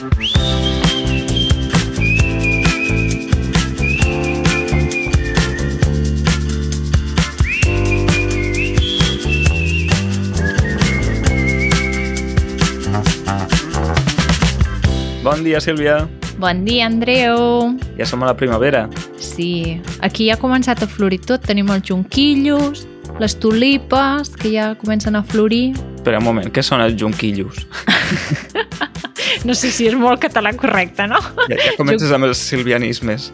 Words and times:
Bon 0.00 0.08
dia, 15.44 15.60
Sílvia. 15.60 16.08
Bon 16.38 16.64
dia, 16.64 16.86
Andreu. 16.86 17.76
Ja 17.98 18.06
som 18.08 18.22
a 18.22 18.26
la 18.26 18.32
primavera. 18.32 18.88
Sí, 19.20 19.82
aquí 20.00 20.30
ja 20.30 20.38
ha 20.38 20.40
començat 20.40 20.80
a 20.80 20.88
florir 20.88 21.20
tot. 21.28 21.44
Tenim 21.44 21.68
els 21.68 21.84
jonquillos, 21.84 22.86
les 23.20 23.36
tulipes, 23.36 24.32
que 24.32 24.48
ja 24.56 24.72
comencen 24.80 25.20
a 25.20 25.22
florir. 25.22 25.76
Espera 26.00 26.24
un 26.24 26.24
moment, 26.24 26.48
què 26.48 26.64
són 26.64 26.80
els 26.80 26.96
jonquillos? 26.96 27.66
No 29.44 29.54
sé 29.56 29.70
si 29.72 29.86
és 29.88 29.94
molt 29.96 30.20
català 30.20 30.52
correcte, 30.56 31.06
no? 31.08 31.16
Ja, 31.48 31.56
ja 31.56 31.72
comences 31.78 32.10
amb 32.12 32.26
els 32.28 32.38
silvianismes. 32.50 33.30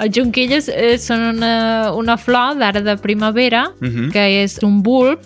Els 0.00 0.12
jonquillos 0.14 0.68
eh, 0.68 0.98
són 1.00 1.22
una, 1.34 1.92
una 1.96 2.16
flor 2.20 2.58
d'ara 2.60 2.82
de 2.84 2.96
primavera, 3.00 3.68
Uh 3.80 3.88
-huh. 3.88 4.10
que 4.12 4.42
és 4.42 4.58
un 4.62 4.82
bulb, 4.82 5.20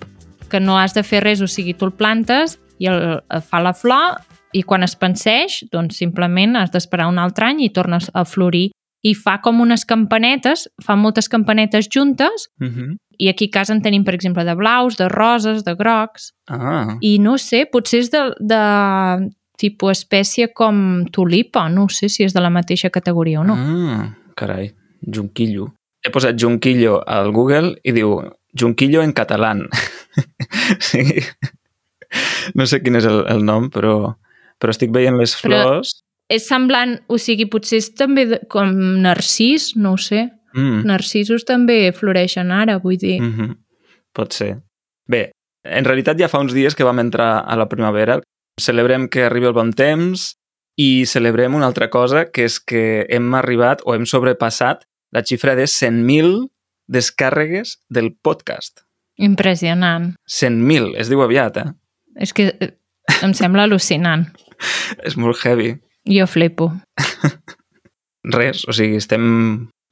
que 0.48 0.60
no 0.60 0.78
has 0.78 0.94
de 0.94 1.02
fer 1.02 1.22
res, 1.22 1.40
o 1.40 1.46
sigui, 1.46 1.74
tu 1.74 1.86
el 1.86 1.92
plantes 1.92 2.58
i 2.78 2.86
el, 2.86 3.20
fa 3.48 3.60
la 3.60 3.72
flor 3.72 4.20
i 4.52 4.62
quan 4.62 4.82
es 4.82 4.94
penseix, 4.96 5.64
doncs 5.72 5.96
simplement 5.96 6.56
has 6.56 6.70
d'esperar 6.70 7.06
un 7.08 7.18
altre 7.18 7.46
any 7.46 7.60
i 7.62 7.70
tornes 7.70 8.10
a 8.14 8.24
florir. 8.24 8.70
I 9.04 9.14
fa 9.14 9.40
com 9.40 9.60
unes 9.60 9.84
campanetes, 9.84 10.68
fa 10.84 10.94
moltes 10.94 11.28
campanetes 11.28 11.88
juntes 11.90 12.48
Uh 12.60 12.66
-huh. 12.68 12.96
i 13.18 13.28
aquí 13.28 13.46
a 13.46 13.58
casa 13.58 13.72
en 13.72 13.82
tenim, 13.82 14.04
per 14.04 14.14
exemple, 14.14 14.44
de 14.44 14.54
blaus, 14.54 14.96
de 14.96 15.08
roses, 15.08 15.64
de 15.64 15.74
grocs, 15.74 16.32
Ah, 16.48 16.96
i 17.00 17.18
no 17.18 17.36
sé, 17.38 17.66
potser 17.66 18.00
és 18.00 18.10
de, 18.10 18.32
de 18.40 19.28
tipus 19.62 20.02
espècie 20.02 20.50
com 20.52 21.04
tulipa, 21.14 21.68
no 21.70 21.86
sé 21.88 22.10
si 22.12 22.26
és 22.26 22.34
de 22.34 22.42
la 22.42 22.50
mateixa 22.50 22.90
categoria 22.90 23.40
o 23.40 23.46
no. 23.46 23.56
ah, 23.56 24.10
carai, 24.38 24.72
jonquillo. 25.02 25.70
He 26.02 26.10
posat 26.10 26.38
jonquillo 26.38 26.98
al 27.06 27.30
Google 27.32 27.76
i 27.86 27.94
diu 27.94 28.18
jonquillo 28.58 29.02
en 29.02 29.14
català. 29.14 29.54
sí. 30.90 31.22
No 32.58 32.66
sé 32.66 32.82
quin 32.82 32.98
és 32.98 33.06
el, 33.08 33.22
el 33.30 33.44
nom, 33.46 33.70
però, 33.72 34.14
però 34.60 34.74
estic 34.74 34.92
veient 34.94 35.16
les 35.20 35.36
Però- 35.40 35.62
flors. 35.62 36.00
És 36.32 36.46
semblant, 36.48 36.96
o 37.12 37.18
sigui, 37.20 37.44
potser 37.50 37.82
és 37.82 37.90
també 37.98 38.24
de, 38.30 38.38
com 38.48 38.70
narcís, 39.04 39.72
no 39.76 39.94
ho 39.94 40.00
sé. 40.00 40.30
Mm. 40.56 40.82
Narcisos 40.88 41.44
també 41.48 41.92
floreixen 41.96 42.52
ara, 42.52 42.78
vull 42.80 42.96
dir. 43.00 43.20
Mm 43.20 43.32
-hmm. 43.32 43.56
Pot 44.12 44.32
ser. 44.32 44.62
Bé, 45.08 45.30
en 45.64 45.84
realitat 45.84 46.18
ja 46.18 46.28
fa 46.28 46.40
uns 46.40 46.52
dies 46.52 46.74
que 46.74 46.84
vam 46.84 46.98
entrar 46.98 47.44
a 47.46 47.56
la 47.56 47.68
primavera. 47.68 48.20
Celebrem 48.62 49.08
que 49.10 49.24
arribi 49.26 49.48
el 49.50 49.56
bon 49.56 49.72
temps 49.74 50.32
i 50.78 51.04
celebrem 51.10 51.56
una 51.58 51.66
altra 51.66 51.90
cosa, 51.90 52.28
que 52.30 52.46
és 52.46 52.60
que 52.60 53.04
hem 53.10 53.32
arribat 53.34 53.82
o 53.84 53.96
hem 53.96 54.06
sobrepassat 54.08 54.86
la 55.12 55.24
xifra 55.26 55.56
de 55.58 55.66
100.000 55.66 56.46
descàrregues 56.92 57.76
del 57.90 58.12
podcast. 58.14 58.84
Impressionant. 59.18 60.14
100.000, 60.28 60.94
es 61.00 61.10
diu 61.12 61.22
aviat, 61.24 61.58
eh? 61.58 61.68
És 62.22 62.32
que 62.36 62.52
eh, 62.52 62.72
em 63.24 63.34
sembla 63.36 63.66
al·lucinant. 63.66 64.28
És 65.06 65.18
molt 65.18 65.42
heavy. 65.42 65.74
Jo 66.08 66.26
flipo. 66.30 66.70
Res, 68.38 68.62
o 68.68 68.74
sigui, 68.76 69.00
estem 69.02 69.24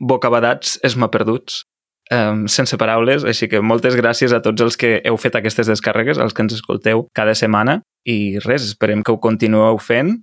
bocabadats, 0.00 0.78
esmaperduts, 0.86 1.64
um, 2.14 2.46
sense 2.48 2.76
paraules, 2.80 3.24
així 3.24 3.48
que 3.48 3.62
moltes 3.62 3.96
gràcies 3.98 4.34
a 4.34 4.42
tots 4.44 4.62
els 4.62 4.76
que 4.80 4.98
heu 5.04 5.16
fet 5.20 5.38
aquestes 5.38 5.70
descàrregues, 5.70 6.18
als 6.18 6.34
que 6.34 6.44
ens 6.44 6.56
escolteu 6.56 7.06
cada 7.16 7.34
setmana, 7.38 7.80
i 8.06 8.38
res, 8.44 8.66
esperem 8.66 9.04
que 9.04 9.12
ho 9.12 9.20
continueu 9.22 9.78
fent. 9.78 10.18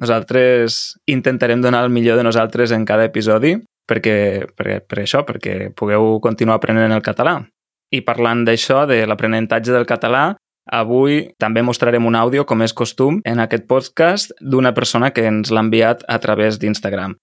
Nosaltres 0.00 0.96
intentarem 1.10 1.60
donar 1.60 1.84
el 1.84 1.92
millor 1.92 2.16
de 2.16 2.24
nosaltres 2.24 2.72
en 2.72 2.86
cada 2.88 3.04
episodi, 3.08 3.56
perquè, 3.88 4.46
per, 4.56 4.78
per 4.88 5.02
això, 5.02 5.24
perquè 5.28 5.72
pugueu 5.76 6.18
continuar 6.24 6.56
aprenent 6.60 6.94
el 6.94 7.04
català. 7.04 7.40
I 7.92 8.00
parlant 8.06 8.46
d'això, 8.46 8.86
de 8.88 9.02
l'aprenentatge 9.04 9.74
del 9.74 9.84
català, 9.88 10.30
avui 10.70 11.26
també 11.42 11.64
mostrarem 11.66 12.06
un 12.06 12.16
àudio, 12.16 12.46
com 12.46 12.62
és 12.62 12.72
costum, 12.72 13.20
en 13.28 13.42
aquest 13.42 13.66
podcast 13.68 14.32
d'una 14.40 14.72
persona 14.72 15.10
que 15.12 15.26
ens 15.28 15.50
l'ha 15.50 15.64
enviat 15.66 16.06
a 16.08 16.18
través 16.22 16.58
d'Instagram. 16.62 17.18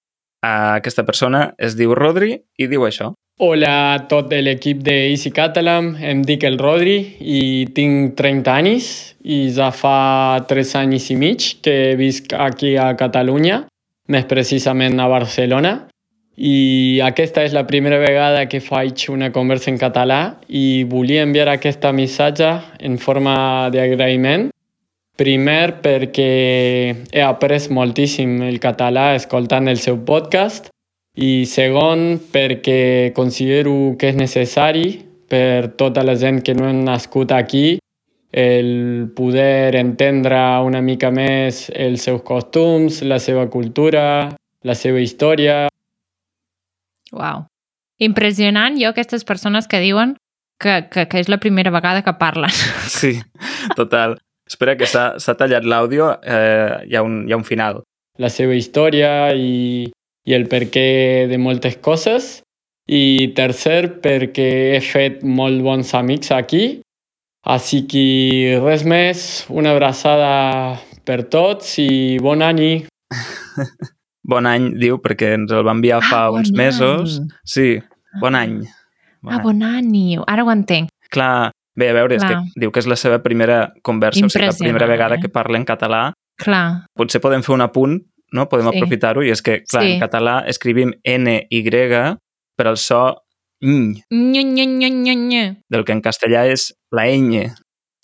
Aquesta 0.46 1.04
persona 1.08 1.50
es 1.58 1.76
diu 1.76 1.96
Rodri 1.96 2.38
i 2.58 2.68
diu 2.68 2.86
això. 2.88 3.14
Hola 3.42 3.94
a 3.94 4.00
tot 4.12 4.34
l'equip 4.36 4.82
de 4.84 4.94
Easy 5.14 5.30
Catalan, 5.32 5.94
em 6.04 6.26
dic 6.28 6.42
el 6.44 6.58
Rodri 6.60 6.96
i 7.24 7.68
tinc 7.72 8.18
30 8.20 8.52
anys 8.52 8.88
i 9.24 9.38
ja 9.56 9.70
fa 9.72 10.42
3 10.50 10.74
anys 10.82 11.06
i 11.14 11.16
mig 11.16 11.46
que 11.64 11.76
visc 11.96 12.34
aquí 12.36 12.74
a 12.76 12.90
Catalunya, 13.00 13.62
més 14.12 14.26
precisament 14.28 15.00
a 15.00 15.06
Barcelona. 15.08 15.72
I 16.36 17.00
aquesta 17.06 17.46
és 17.48 17.56
la 17.56 17.64
primera 17.70 18.02
vegada 18.04 18.42
que 18.52 18.60
faig 18.60 19.06
una 19.14 19.30
conversa 19.32 19.72
en 19.72 19.80
català 19.80 20.20
i 20.52 20.84
volia 20.92 21.24
enviar 21.24 21.48
aquesta 21.54 21.94
missatge 21.96 22.50
en 22.84 22.98
forma 23.00 23.70
d'agraïment. 23.72 24.50
Primer 25.16 25.78
perquè 25.80 26.34
he 26.92 27.24
après 27.24 27.72
moltíssim 27.72 28.42
el 28.52 28.60
català 28.60 29.14
escoltant 29.16 29.72
el 29.72 29.80
seu 29.80 30.04
podcast 30.04 30.68
i 31.20 31.46
segon 31.46 32.16
perquè 32.32 33.12
considero 33.16 33.96
que 34.00 34.14
és 34.14 34.18
necessari 34.18 34.88
per 35.30 35.76
tota 35.80 36.04
la 36.08 36.16
gent 36.16 36.40
que 36.46 36.56
no 36.56 36.70
hem 36.70 36.86
nascut 36.88 37.34
aquí 37.36 37.80
el 38.32 39.10
poder 39.16 39.76
entendre 39.76 40.40
una 40.64 40.82
mica 40.86 41.10
més 41.12 41.68
els 41.74 42.06
seus 42.06 42.22
costums, 42.24 43.02
la 43.02 43.18
seva 43.20 43.48
cultura, 43.50 44.30
la 44.64 44.76
seva 44.78 45.02
història. 45.02 45.68
Uau. 47.12 47.46
Impressionant, 48.00 48.78
jo, 48.80 48.94
aquestes 48.94 49.26
persones 49.26 49.68
que 49.68 49.82
diuen 49.82 50.16
que, 50.62 50.86
que, 50.94 51.08
que 51.10 51.20
és 51.20 51.28
la 51.28 51.40
primera 51.42 51.74
vegada 51.74 52.04
que 52.06 52.16
parlen. 52.22 52.54
Sí, 53.00 53.18
total. 53.76 54.20
Espera 54.50 54.78
que 54.78 54.88
s'ha 54.90 55.20
s'ha 55.22 55.36
tallat 55.38 55.66
l'àudio, 55.66 56.14
eh, 56.24 56.86
hi, 56.88 56.96
ha 56.96 57.04
un, 57.06 57.26
hi 57.28 57.34
ha 57.34 57.38
un 57.38 57.46
final. 57.46 57.84
la 58.20 58.28
seva 58.28 58.52
història 58.52 59.32
i, 59.32 59.88
i 60.30 60.36
el 60.38 60.46
perquè 60.52 61.26
de 61.32 61.40
moltes 61.42 61.78
coses. 61.82 62.40
I 62.90 63.32
tercer, 63.38 64.00
perquè 64.02 64.48
he 64.76 64.82
fet 64.82 65.24
molt 65.26 65.62
bons 65.66 65.92
amics 65.98 66.32
aquí. 66.34 66.82
Així 67.50 67.84
que 67.90 68.58
res 68.64 68.82
més, 68.86 69.46
una 69.50 69.72
abraçada 69.76 70.32
per 71.06 71.24
tots 71.34 71.76
i 71.82 72.18
bon 72.22 72.42
any. 72.46 72.86
Bon 74.30 74.46
any, 74.46 74.68
diu, 74.78 75.00
perquè 75.02 75.32
ens 75.40 75.50
el 75.56 75.64
va 75.66 75.74
enviar 75.74 76.04
fa 76.06 76.26
Ah, 76.28 76.32
uns 76.36 76.52
bon 76.52 76.58
mesos. 76.60 77.16
any. 77.18 77.30
Sí, 77.50 77.68
bon 78.22 78.36
any. 78.38 78.60
Bon 79.24 79.34
Ah, 79.34 79.38
any. 79.40 79.44
bon 79.44 79.64
any. 79.66 80.18
Ara 80.28 80.44
ho 80.46 80.52
entenc. 80.52 80.90
Clar, 81.10 81.50
bé, 81.76 81.88
a 81.90 81.94
veure, 81.98 82.16
és 82.20 82.22
Clar. 82.22 82.44
que 82.44 82.60
diu 82.62 82.70
que 82.72 82.80
és 82.84 82.86
la 82.86 82.96
seva 83.00 83.24
primera 83.24 83.74
conversa, 83.82 84.22
o 84.26 84.30
sigui, 84.30 84.46
la 84.46 84.54
primera 84.60 84.86
vegada 84.86 85.16
eh? 85.16 85.20
que 85.24 85.30
parla 85.34 85.58
en 85.58 85.66
català. 85.66 86.14
Clar. 86.38 86.86
Potser 86.96 87.22
podem 87.24 87.42
fer 87.42 87.56
un 87.56 87.62
apunt, 87.66 87.98
no? 88.32 88.48
Podem 88.50 88.70
Sí. 88.72 88.78
aprofitar-ho, 88.78 89.24
i 89.24 89.30
és 89.32 89.42
que, 89.42 89.64
clar, 89.64 89.84
Sí. 89.84 89.92
en 89.94 90.00
català 90.02 90.44
escrivim 90.48 90.94
N-Y 91.04 92.18
per 92.56 92.68
al 92.68 92.78
so 92.78 93.24
ñ, 93.62 94.04
nyo. 94.10 95.56
del 95.70 95.84
que 95.86 95.92
en 95.92 96.02
castellà 96.02 96.46
és 96.52 96.74
la 96.92 97.08
ñ. 97.08 97.54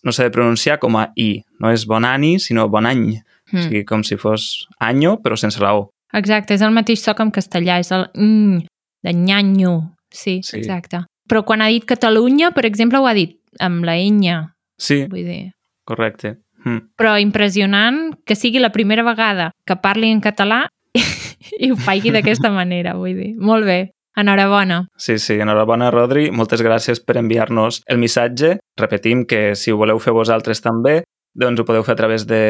No 0.03 0.11
s'ha 0.11 0.23
de 0.23 0.31
pronunciar 0.31 0.79
com 0.79 0.95
a 0.97 1.11
i. 1.15 1.41
No 1.59 1.71
és 1.71 1.85
bon 1.85 2.05
ani, 2.05 2.39
sinó 2.39 2.67
bon 2.69 2.85
any. 2.85 3.17
O 3.53 3.57
Mm. 3.57 3.61
sigui, 3.61 3.85
com 3.85 4.03
si 4.03 4.15
fos 4.17 4.67
anyo, 4.79 5.19
però 5.21 5.35
sense 5.37 5.59
la 5.59 5.75
O. 5.75 5.89
Exacte, 6.13 6.53
és 6.53 6.61
el 6.61 6.71
mateix 6.71 6.99
so 7.01 7.13
que 7.15 7.23
en 7.23 7.31
castellà, 7.31 7.79
és 7.79 7.91
el 7.91 8.07
ny, 8.15 8.65
de 9.03 9.13
nyanyo. 9.13 9.91
Sí, 10.11 10.41
Sí. 10.43 10.57
exacte. 10.57 11.05
Però 11.29 11.43
quan 11.43 11.61
ha 11.61 11.67
dit 11.67 11.83
Catalunya, 11.85 12.51
per 12.51 12.65
exemple, 12.65 12.99
ho 12.99 13.07
ha 13.07 13.13
dit 13.13 13.39
amb 13.59 13.83
la 13.83 13.97
enya, 13.97 14.53
Sí, 14.77 15.05
vull 15.07 15.23
dir... 15.25 15.51
correcte. 15.85 16.37
Mm. 16.65 16.91
Però 16.97 17.15
impressionant 17.21 18.15
que 18.25 18.35
sigui 18.35 18.59
la 18.59 18.73
primera 18.73 19.05
vegada 19.05 19.51
que 19.65 19.77
parli 19.81 20.11
en 20.11 20.21
català 20.21 20.65
i 21.61 21.71
ho 21.71 21.77
faci 21.77 22.11
d'aquesta 22.13 22.51
manera, 22.51 22.95
vull 22.97 23.15
dir. 23.15 23.33
Molt 23.37 23.67
bé, 23.69 23.79
enhorabona. 24.17 24.85
Sí, 24.97 25.19
sí, 25.19 25.39
enhorabona, 25.39 25.91
Rodri. 25.93 26.29
Moltes 26.31 26.63
gràcies 26.65 27.03
per 27.03 27.19
enviar-nos 27.21 27.83
el 27.87 28.01
missatge. 28.01 28.57
Repetim 28.79 29.25
que 29.29 29.53
si 29.55 29.71
ho 29.71 29.79
voleu 29.79 30.01
fer 30.01 30.15
vosaltres 30.15 30.63
també, 30.65 31.03
doncs 31.35 31.59
ho 31.59 31.65
podeu 31.67 31.83
fer 31.83 31.97
a 31.97 31.99
través 31.99 32.25
de 32.27 32.41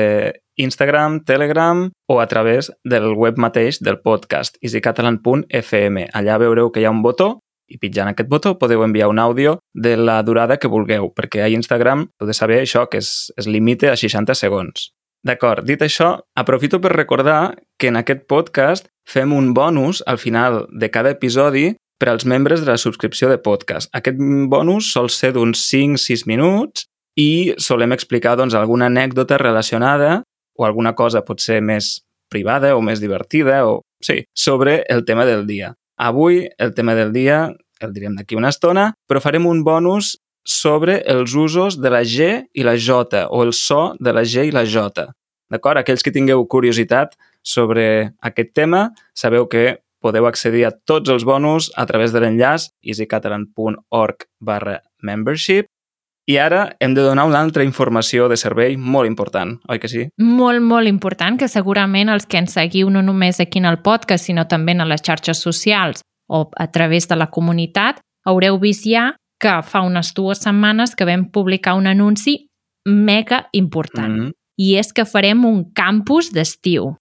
Instagram, 0.61 1.23
Telegram 1.25 1.87
o 2.07 2.19
a 2.21 2.27
través 2.29 2.71
del 2.85 3.11
web 3.17 3.39
mateix 3.41 3.81
del 3.81 3.97
podcast, 3.99 4.59
easycatalan.fm. 4.61 6.05
Allà 6.13 6.37
veureu 6.37 6.71
que 6.71 6.83
hi 6.83 6.85
ha 6.85 6.93
un 6.93 7.01
botó 7.01 7.39
i 7.67 7.79
pitjant 7.81 8.09
aquest 8.11 8.29
botó 8.29 8.55
podeu 8.59 8.83
enviar 8.85 9.09
un 9.09 9.19
àudio 9.19 9.59
de 9.73 9.95
la 9.97 10.21
durada 10.23 10.57
que 10.57 10.71
vulgueu, 10.71 11.09
perquè 11.15 11.43
a 11.43 11.49
Instagram 11.49 12.07
heu 12.19 12.27
de 12.29 12.35
saber 12.37 12.61
això, 12.61 12.85
que 12.89 13.01
es, 13.01 13.31
es 13.37 13.47
limita 13.47 13.91
a 13.91 13.97
60 13.99 14.35
segons. 14.37 14.91
D'acord, 15.25 15.65
dit 15.65 15.81
això, 15.81 16.19
aprofito 16.37 16.77
per 16.81 16.93
recordar 16.93 17.55
que 17.81 17.89
en 17.89 17.97
aquest 17.97 18.27
podcast 18.29 18.91
fem 19.09 19.33
un 19.33 19.53
bonus 19.57 20.03
al 20.05 20.19
final 20.21 20.65
de 20.69 20.91
cada 20.93 21.15
episodi 21.15 21.71
per 21.97 22.11
als 22.11 22.27
membres 22.29 22.61
de 22.61 22.69
la 22.69 22.77
subscripció 22.77 23.29
de 23.31 23.39
podcast. 23.41 23.89
Aquest 23.97 24.19
bonus 24.51 24.91
sol 24.93 25.09
ser 25.09 25.31
d'uns 25.33 25.63
5-6 25.71 26.25
minuts 26.29 26.85
i 27.17 27.55
solem 27.57 27.95
explicar 27.95 28.35
doncs, 28.37 28.53
alguna 28.53 28.89
anècdota 28.91 29.39
relacionada 29.41 30.21
o 30.55 30.65
alguna 30.67 30.93
cosa 30.93 31.23
potser 31.25 31.61
més 31.61 32.05
privada 32.29 32.75
o 32.75 32.81
més 32.81 33.01
divertida, 33.01 33.63
o 33.65 33.81
sí, 34.03 34.25
sobre 34.35 34.83
el 34.89 35.05
tema 35.05 35.25
del 35.25 35.45
dia. 35.47 35.73
Avui 35.97 36.43
el 36.57 36.73
tema 36.75 36.95
del 36.95 37.13
dia 37.15 37.49
el 37.83 37.93
direm 37.95 38.15
d'aquí 38.15 38.35
una 38.35 38.51
estona, 38.53 38.91
però 39.07 39.21
farem 39.23 39.47
un 39.47 39.63
bonus 39.63 40.15
sobre 40.45 40.99
els 41.11 41.33
usos 41.35 41.79
de 41.81 41.91
la 41.91 42.03
G 42.05 42.45
i 42.53 42.63
la 42.63 42.75
J, 42.77 43.25
o 43.29 43.43
el 43.43 43.53
so 43.53 43.95
de 43.99 44.13
la 44.13 44.23
G 44.23 44.47
i 44.49 44.53
la 44.53 44.65
J. 44.65 45.07
D'acord? 45.51 45.81
Aquells 45.81 46.05
que 46.05 46.13
tingueu 46.13 46.45
curiositat 46.49 47.15
sobre 47.45 48.13
aquest 48.21 48.53
tema, 48.57 48.89
sabeu 49.13 49.47
que 49.49 49.81
podeu 50.05 50.27
accedir 50.29 50.65
a 50.67 50.73
tots 50.73 51.09
els 51.09 51.25
bonus 51.25 51.71
a 51.75 51.85
través 51.89 52.13
de 52.13 52.21
l'enllaç 52.21 52.69
easycatalan.org 52.85 54.27
barra 54.39 54.79
membership 55.01 55.69
i 56.27 56.37
ara 56.41 56.75
hem 56.79 56.95
de 56.95 57.01
donar 57.01 57.25
una 57.29 57.39
altra 57.39 57.63
informació 57.63 58.27
de 58.29 58.37
servei 58.37 58.77
molt 58.77 59.07
important, 59.07 59.59
oi 59.69 59.79
que 59.79 59.89
sí? 59.91 60.07
Molt, 60.17 60.63
molt 60.65 60.89
important, 60.89 61.37
que 61.37 61.49
segurament 61.51 62.09
els 62.09 62.25
que 62.25 62.39
ens 62.41 62.55
seguiu 62.57 62.89
no 62.89 63.03
només 63.05 63.39
aquí 63.39 63.61
en 63.61 63.69
el 63.69 63.81
podcast, 63.85 64.25
sinó 64.25 64.47
també 64.49 64.73
en 64.73 64.87
les 64.89 65.05
xarxes 65.05 65.41
socials 65.41 66.01
o 66.27 66.49
a 66.57 66.71
través 66.71 67.07
de 67.07 67.15
la 67.15 67.29
comunitat, 67.29 68.01
haureu 68.25 68.57
vist 68.59 68.87
ja 68.89 69.11
que 69.39 69.53
fa 69.61 69.83
unes 69.85 70.13
dues 70.17 70.41
setmanes 70.41 70.95
que 70.95 71.05
vam 71.05 71.27
publicar 71.29 71.75
un 71.77 71.87
anunci 71.87 72.47
mega 72.85 73.47
important. 73.51 74.13
Mm 74.13 74.25
-hmm. 74.25 74.31
I 74.57 74.77
és 74.77 74.93
que 74.93 75.05
farem 75.05 75.45
un 75.45 75.73
campus 75.73 76.31
d'estiu. 76.31 76.95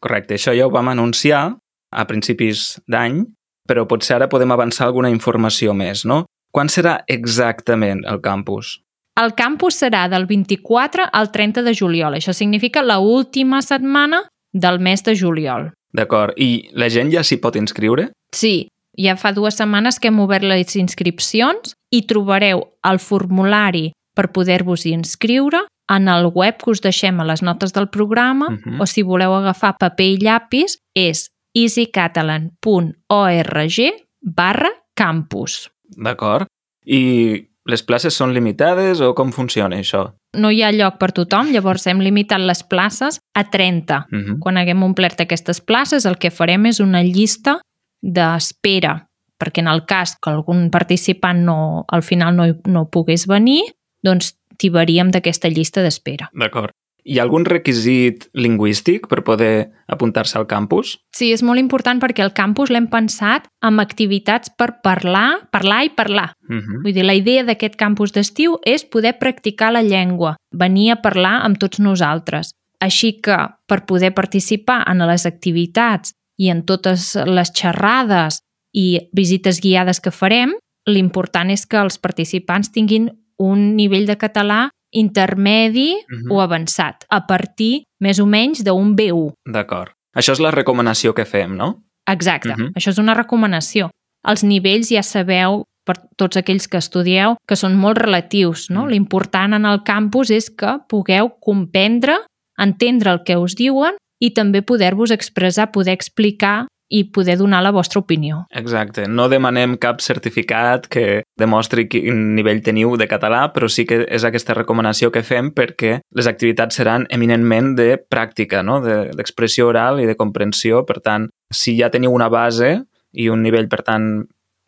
Correcte, 0.00 0.34
això 0.34 0.56
ja 0.56 0.66
ho 0.66 0.70
vam 0.70 0.88
anunciar 0.88 1.58
a 1.92 2.06
principis 2.06 2.80
d'any, 2.86 3.26
però 3.68 3.86
potser 3.86 4.16
ara 4.16 4.28
podem 4.28 4.50
avançar 4.52 4.86
alguna 4.86 5.10
informació 5.10 5.74
més, 5.74 6.04
no? 6.04 6.24
Quan 6.50 6.68
serà 6.68 7.04
exactament 7.06 8.02
el 8.10 8.20
campus? 8.20 8.80
El 9.20 9.34
campus 9.38 9.76
serà 9.82 10.08
del 10.10 10.26
24 10.26 11.06
al 11.12 11.30
30 11.30 11.62
de 11.62 11.74
juliol. 11.74 12.16
Això 12.16 12.32
significa 12.34 12.82
la 12.82 12.98
última 12.98 13.62
setmana 13.62 14.24
del 14.52 14.80
mes 14.80 15.04
de 15.04 15.14
juliol. 15.14 15.70
D'acord. 15.92 16.34
I 16.38 16.70
la 16.72 16.88
gent 16.90 17.10
ja 17.12 17.22
s'hi 17.26 17.36
pot 17.42 17.56
inscriure? 17.56 18.10
Sí. 18.34 18.68
Ja 18.98 19.16
fa 19.16 19.32
dues 19.32 19.56
setmanes 19.56 20.00
que 20.00 20.08
hem 20.10 20.20
obert 20.20 20.44
les 20.44 20.76
inscripcions 20.76 21.74
i 21.94 22.02
trobareu 22.10 22.64
el 22.86 22.98
formulari 22.98 23.92
per 24.16 24.32
poder-vos 24.34 24.86
inscriure 24.90 25.60
en 25.90 26.08
el 26.10 26.26
web 26.34 26.56
que 26.58 26.70
us 26.74 26.82
deixem 26.82 27.20
a 27.20 27.26
les 27.26 27.42
notes 27.42 27.72
del 27.72 27.88
programa 27.88 28.48
uh 28.50 28.56
-huh. 28.56 28.80
o 28.82 28.86
si 28.86 29.02
voleu 29.02 29.34
agafar 29.34 29.76
paper 29.78 30.06
i 30.06 30.18
llapis 30.18 30.78
és 30.94 31.30
easycatalan.org 31.54 33.78
barra 34.20 34.70
campus. 34.94 35.70
D'acord. 35.96 36.46
I 36.86 37.46
les 37.70 37.82
places 37.86 38.16
són 38.16 38.32
limitades 38.34 39.00
o 39.04 39.12
com 39.16 39.32
funciona 39.34 39.78
això? 39.78 40.06
No 40.38 40.50
hi 40.50 40.62
ha 40.62 40.70
lloc 40.72 40.98
per 41.00 41.10
tothom, 41.14 41.50
llavors 41.54 41.86
hem 41.90 42.00
limitat 42.02 42.42
les 42.42 42.62
places 42.62 43.20
a 43.34 43.44
30. 43.50 44.06
Uh 44.10 44.18
-huh. 44.18 44.38
Quan 44.38 44.56
haguem 44.56 44.82
omplert 44.82 45.20
aquestes 45.20 45.60
places, 45.60 46.06
el 46.06 46.18
que 46.18 46.30
farem 46.30 46.66
és 46.66 46.80
una 46.80 47.02
llista 47.02 47.60
d'espera, 48.02 49.08
perquè 49.38 49.60
en 49.60 49.68
el 49.68 49.84
cas 49.84 50.16
que 50.16 50.30
algun 50.30 50.70
participant 50.70 51.44
no, 51.44 51.84
al 51.88 52.02
final 52.02 52.36
no, 52.36 52.44
no 52.66 52.88
pogués 52.88 53.26
venir, 53.26 53.62
doncs 54.02 54.36
tibaríem 54.56 55.10
d'aquesta 55.10 55.48
llista 55.48 55.82
d'espera. 55.82 56.30
D'acord. 56.32 56.72
Hi 57.10 57.18
ha 57.18 57.24
algun 57.26 57.42
requisit 57.42 58.28
lingüístic 58.38 59.08
per 59.10 59.24
poder 59.26 59.72
apuntar-se 59.90 60.36
al 60.38 60.46
campus? 60.46 60.92
Sí, 61.10 61.32
és 61.34 61.42
molt 61.42 61.58
important 61.58 61.98
perquè 61.98 62.22
el 62.22 62.30
campus 62.36 62.70
l'hem 62.70 62.86
pensat 62.92 63.48
amb 63.66 63.82
activitats 63.82 64.52
per 64.54 64.76
parlar, 64.84 65.48
parlar 65.50 65.80
i 65.88 65.90
parlar. 65.90 66.28
Uh 66.46 66.60
-huh. 66.60 66.82
Vull 66.84 66.94
dir, 66.94 67.04
la 67.04 67.18
idea 67.18 67.42
d'aquest 67.42 67.74
campus 67.74 68.12
d'estiu 68.12 68.58
és 68.64 68.84
poder 68.84 69.18
practicar 69.18 69.72
la 69.72 69.82
llengua, 69.82 70.36
venir 70.52 70.92
a 70.92 71.02
parlar 71.02 71.42
amb 71.42 71.58
tots 71.58 71.80
nosaltres. 71.80 72.52
Així 72.78 73.20
que, 73.20 73.36
per 73.66 73.86
poder 73.86 74.14
participar 74.14 74.84
en 74.86 74.98
les 74.98 75.26
activitats 75.26 76.12
i 76.38 76.48
en 76.48 76.62
totes 76.62 77.16
les 77.26 77.52
xerrades 77.52 78.40
i 78.72 79.00
visites 79.12 79.60
guiades 79.60 80.00
que 80.00 80.10
farem, 80.10 80.52
l'important 80.86 81.50
és 81.50 81.66
que 81.66 81.76
els 81.76 81.98
participants 81.98 82.70
tinguin 82.70 83.10
un 83.36 83.74
nivell 83.74 84.06
de 84.06 84.16
català 84.16 84.70
intermedi 84.90 85.94
uh 85.94 86.18
-huh. 86.18 86.32
o 86.34 86.40
avançat, 86.40 87.04
a 87.08 87.26
partir 87.26 87.82
més 88.00 88.18
o 88.18 88.26
menys 88.26 88.64
d'un 88.64 88.96
B1. 88.96 89.32
D'acord. 89.46 89.92
Això 90.16 90.32
és 90.32 90.40
la 90.40 90.50
recomanació 90.50 91.14
que 91.14 91.24
fem, 91.24 91.56
no? 91.56 91.84
Exacte, 92.06 92.48
uh 92.50 92.56
-huh. 92.56 92.72
això 92.74 92.90
és 92.90 92.98
una 92.98 93.14
recomanació. 93.14 93.90
Els 94.26 94.42
nivells 94.42 94.88
ja 94.88 95.02
sabeu 95.02 95.64
per 95.84 95.96
tots 96.16 96.36
aquells 96.36 96.68
que 96.68 96.78
estudieu, 96.78 97.36
que 97.48 97.56
són 97.56 97.76
molt 97.80 97.98
relatius. 97.98 98.68
No? 98.70 98.84
Mm. 98.84 98.94
L'important 98.94 99.56
en 99.56 99.66
el 99.66 99.82
campus 99.86 100.30
és 100.30 100.50
que 100.50 100.78
pugueu 100.88 101.34
comprendre, 101.40 102.18
entendre 102.58 103.10
el 103.10 103.22
que 103.24 103.38
us 103.40 103.56
diuen 103.56 103.96
i 104.20 104.32
també 104.36 104.62
poder-vos 104.62 105.10
expressar, 105.10 105.70
poder 105.72 105.96
explicar 105.96 106.66
i 106.90 107.04
poder 107.14 107.36
donar 107.38 107.62
la 107.62 107.70
vostra 107.70 108.00
opinió. 108.00 108.44
Exacte. 108.50 109.06
No 109.08 109.28
demanem 109.30 109.76
cap 109.78 110.02
certificat 110.02 110.88
que 110.90 111.22
demostri 111.38 111.86
quin 111.88 112.34
nivell 112.34 112.62
teniu 112.66 112.96
de 112.98 113.06
català, 113.08 113.44
però 113.54 113.70
sí 113.70 113.86
que 113.86 114.02
és 114.10 114.26
aquesta 114.26 114.56
recomanació 114.58 115.12
que 115.14 115.22
fem 115.26 115.52
perquè 115.54 116.00
les 116.18 116.28
activitats 116.30 116.80
seran 116.80 117.06
eminentment 117.14 117.76
de 117.78 117.94
pràctica, 118.10 118.64
no? 118.66 118.80
d'expressió 118.82 119.68
de, 119.68 119.70
oral 119.70 120.02
i 120.02 120.10
de 120.10 120.18
comprensió. 120.18 120.82
Per 120.88 120.98
tant, 121.04 121.30
si 121.54 121.78
ja 121.78 121.92
teniu 121.94 122.12
una 122.12 122.28
base 122.28 122.80
i 123.12 123.30
un 123.30 123.42
nivell, 123.46 123.70
per 123.70 123.84
tant, 123.86 124.10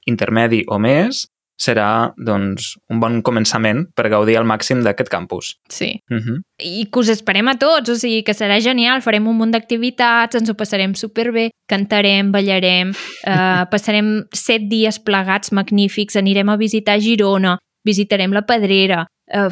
intermedi 0.06 0.62
o 0.70 0.78
més, 0.82 1.26
serà 1.60 2.12
doncs, 2.16 2.72
un 2.90 3.00
bon 3.02 3.20
començament 3.22 3.84
per 3.96 4.08
gaudir 4.12 4.36
al 4.38 4.46
màxim 4.48 4.82
d'aquest 4.82 5.10
campus. 5.12 5.56
Sí. 5.68 6.00
Uh 6.10 6.16
-huh. 6.16 6.38
I 6.58 6.88
que 6.90 7.00
us 7.00 7.08
esperem 7.08 7.48
a 7.48 7.56
tots, 7.58 7.88
o 7.88 7.94
sigui, 7.94 8.22
que 8.22 8.34
serà 8.34 8.60
genial, 8.60 9.02
farem 9.02 9.26
un 9.26 9.36
munt 9.36 9.52
d'activitats, 9.52 10.34
ens 10.34 10.50
ho 10.50 10.54
passarem 10.54 10.94
superbé, 10.94 11.50
cantarem, 11.68 12.32
ballarem, 12.32 12.92
eh, 13.26 13.64
passarem 13.70 14.26
set 14.32 14.62
dies 14.68 14.98
plegats 14.98 15.52
magnífics, 15.52 16.16
anirem 16.16 16.48
a 16.48 16.56
visitar 16.56 17.00
Girona, 17.00 17.58
visitarem 17.84 18.32
la 18.32 18.42
Pedrera, 18.42 19.06
eh, 19.28 19.48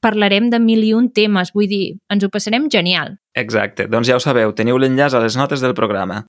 parlarem 0.00 0.50
de 0.50 0.58
mil 0.58 0.82
i 0.84 0.92
un 0.94 1.12
temes, 1.12 1.52
vull 1.54 1.68
dir, 1.68 1.96
ens 2.10 2.24
ho 2.24 2.28
passarem 2.28 2.68
genial. 2.70 3.16
Exacte, 3.34 3.86
doncs 3.86 4.08
ja 4.08 4.16
ho 4.16 4.20
sabeu, 4.20 4.52
teniu 4.52 4.78
l'enllaç 4.78 5.14
a 5.14 5.20
les 5.20 5.36
notes 5.36 5.60
del 5.60 5.74
programa. 5.74 6.26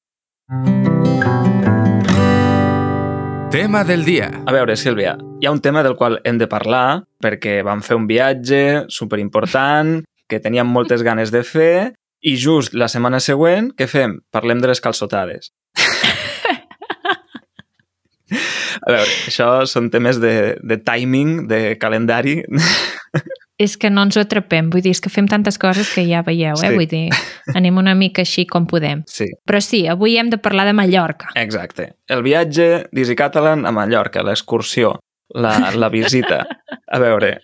Mm. 0.50 1.62
Tema 3.54 3.84
del 3.84 4.02
dia. 4.04 4.32
A 4.48 4.52
veure, 4.52 4.74
Sílvia, 4.74 5.12
hi 5.38 5.46
ha 5.46 5.52
un 5.54 5.60
tema 5.62 5.84
del 5.86 5.94
qual 5.94 6.16
hem 6.26 6.40
de 6.42 6.48
parlar 6.50 7.04
perquè 7.22 7.60
vam 7.62 7.84
fer 7.86 7.94
un 8.00 8.08
viatge 8.10 8.90
superimportant 8.90 10.00
que 10.26 10.40
teníem 10.42 10.66
moltes 10.66 11.04
ganes 11.06 11.30
de 11.30 11.44
fer 11.46 11.94
i 12.26 12.34
just 12.34 12.74
la 12.74 12.88
setmana 12.90 13.20
següent, 13.22 13.70
què 13.78 13.86
fem? 13.86 14.16
Parlem 14.34 14.58
de 14.58 14.72
les 14.72 14.82
calçotades. 14.82 15.51
A 18.82 18.89
veure, 18.89 19.06
això 19.30 19.70
són 19.70 19.94
temes 19.94 20.18
de, 20.18 20.58
de 20.58 20.82
timing, 20.82 21.46
de 21.46 21.77
calendari. 21.77 22.39
És 23.63 23.75
que 23.79 23.89
no 23.89 24.03
ens 24.05 24.17
ho 24.17 24.24
atrapem, 24.24 24.70
vull 24.74 24.84
dir, 24.84 24.93
és 24.96 25.01
que 25.03 25.12
fem 25.13 25.27
tantes 25.29 25.58
coses 25.62 25.89
que 25.93 26.03
ja 26.08 26.24
veieu, 26.25 26.55
eh? 26.55 26.70
Sí. 26.70 26.74
Vull 26.75 26.89
dir, 26.89 27.03
anem 27.58 27.79
una 27.82 27.96
mica 27.96 28.24
així 28.24 28.46
com 28.50 28.67
podem. 28.70 29.03
Sí. 29.10 29.29
Però 29.48 29.62
sí, 29.63 29.86
avui 29.88 30.17
hem 30.20 30.29
de 30.34 30.39
parlar 30.41 30.67
de 30.70 30.75
Mallorca. 30.77 31.32
Exacte. 31.39 31.93
El 32.08 32.24
viatge 32.25 32.88
d'Easy 32.91 33.15
Catalan 33.20 33.65
a 33.65 33.72
Mallorca, 33.75 34.24
l'excursió, 34.24 34.98
la, 35.34 35.55
la 35.75 35.89
visita. 35.89 36.43
A 36.93 37.00
veure, 37.01 37.39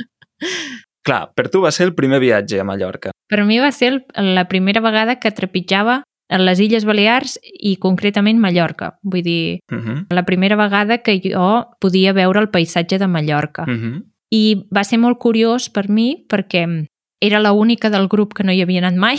clar, 1.05 1.23
per 1.33 1.47
tu 1.49 1.63
va 1.63 1.71
ser 1.73 1.87
el 1.89 1.95
primer 1.97 2.19
viatge 2.21 2.59
a 2.61 2.67
Mallorca. 2.67 3.15
Per 3.29 3.41
mi 3.45 3.59
va 3.61 3.71
ser 3.71 4.05
la 4.13 4.45
primera 4.49 4.81
vegada 4.81 5.19
que 5.21 5.31
trepitjava 5.33 6.03
en 6.29 6.45
les 6.45 6.61
Illes 6.61 6.85
Balears 6.85 7.39
i 7.41 7.75
concretament 7.81 8.39
Mallorca. 8.41 8.93
Vull 9.01 9.23
dir, 9.25 9.59
uh 9.71 9.77
-huh. 9.77 10.05
la 10.13 10.23
primera 10.23 10.55
vegada 10.55 10.99
que 10.99 11.19
jo 11.23 11.65
podia 11.79 12.13
veure 12.13 12.39
el 12.39 12.49
paisatge 12.49 12.99
de 12.99 13.07
Mallorca. 13.07 13.63
Uh 13.63 13.73
-huh. 13.73 14.03
I 14.31 14.67
va 14.75 14.83
ser 14.83 14.99
molt 15.01 15.17
curiós 15.17 15.69
per 15.73 15.89
mi 15.89 16.25
perquè 16.29 16.65
era 17.21 17.39
la 17.39 17.51
única 17.51 17.89
del 17.89 18.07
grup 18.07 18.33
que 18.33 18.43
no 18.43 18.53
hi 18.53 18.61
havia 18.61 18.83
anat 18.85 18.95
mai. 18.95 19.17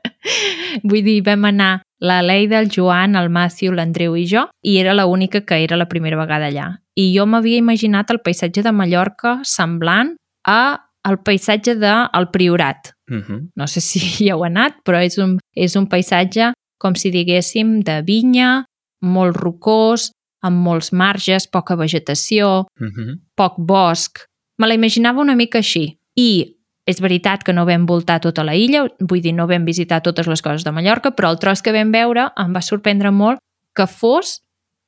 Vull 0.88 1.04
dir, 1.06 1.22
vam 1.24 1.46
anar 1.48 1.82
la 2.00 2.20
Leida, 2.22 2.58
el 2.60 2.68
Joan, 2.72 3.16
el 3.16 3.30
Matthew, 3.32 3.72
l'Andreu 3.72 4.16
i 4.18 4.26
jo, 4.28 4.46
i 4.62 4.76
era 4.78 4.94
la 4.94 5.06
única 5.06 5.40
que 5.46 5.62
era 5.64 5.76
la 5.76 5.88
primera 5.88 6.18
vegada 6.18 6.50
allà. 6.50 6.72
I 6.96 7.12
jo 7.14 7.26
m'havia 7.26 7.60
imaginat 7.62 8.10
el 8.12 8.20
paisatge 8.24 8.64
de 8.64 8.72
Mallorca 8.72 9.38
semblant 9.44 10.16
a 10.46 10.60
el 11.06 11.20
paisatge 11.22 11.76
del 11.78 12.08
de 12.12 12.26
Priorat. 12.32 12.92
Uh 13.10 13.14
mhm. 13.14 13.22
-huh. 13.22 13.50
No 13.56 13.66
sé 13.66 13.80
si 13.80 13.98
hi 14.24 14.30
heu 14.30 14.44
anat, 14.44 14.74
però 14.84 15.00
és 15.02 15.18
un, 15.18 15.38
és 15.54 15.76
un 15.76 15.86
paisatge, 15.86 16.52
com 16.78 16.94
si 16.94 17.10
diguéssim, 17.10 17.80
de 17.82 18.02
vinya, 18.02 18.64
molt 19.00 19.36
rocós, 19.36 20.10
amb 20.46 20.62
molts 20.64 20.92
marges, 20.92 21.48
poca 21.50 21.76
vegetació, 21.76 22.66
uh 22.66 22.84
mhm. 22.84 22.92
-huh. 22.96 23.18
poc 23.34 23.58
bosc. 23.58 24.24
Me 24.58 24.66
la 24.66 24.74
imaginava 24.74 25.20
una 25.20 25.36
mica 25.36 25.58
així. 25.58 25.98
I 26.16 26.56
és 26.86 27.00
veritat 27.00 27.42
que 27.42 27.52
no 27.52 27.66
vam 27.66 27.86
voltar 27.86 28.20
tota 28.20 28.44
la 28.44 28.54
illa, 28.54 28.86
vull 29.00 29.20
dir, 29.20 29.34
no 29.34 29.46
vam 29.46 29.64
visitar 29.64 30.00
totes 30.02 30.26
les 30.26 30.42
coses 30.42 30.64
de 30.64 30.72
Mallorca, 30.72 31.10
però 31.10 31.30
el 31.30 31.38
tros 31.38 31.62
que 31.62 31.72
vam 31.72 31.90
veure 31.92 32.30
em 32.36 32.54
va 32.54 32.62
sorprendre 32.62 33.10
molt 33.10 33.38
que 33.74 33.86
fos 33.86 34.40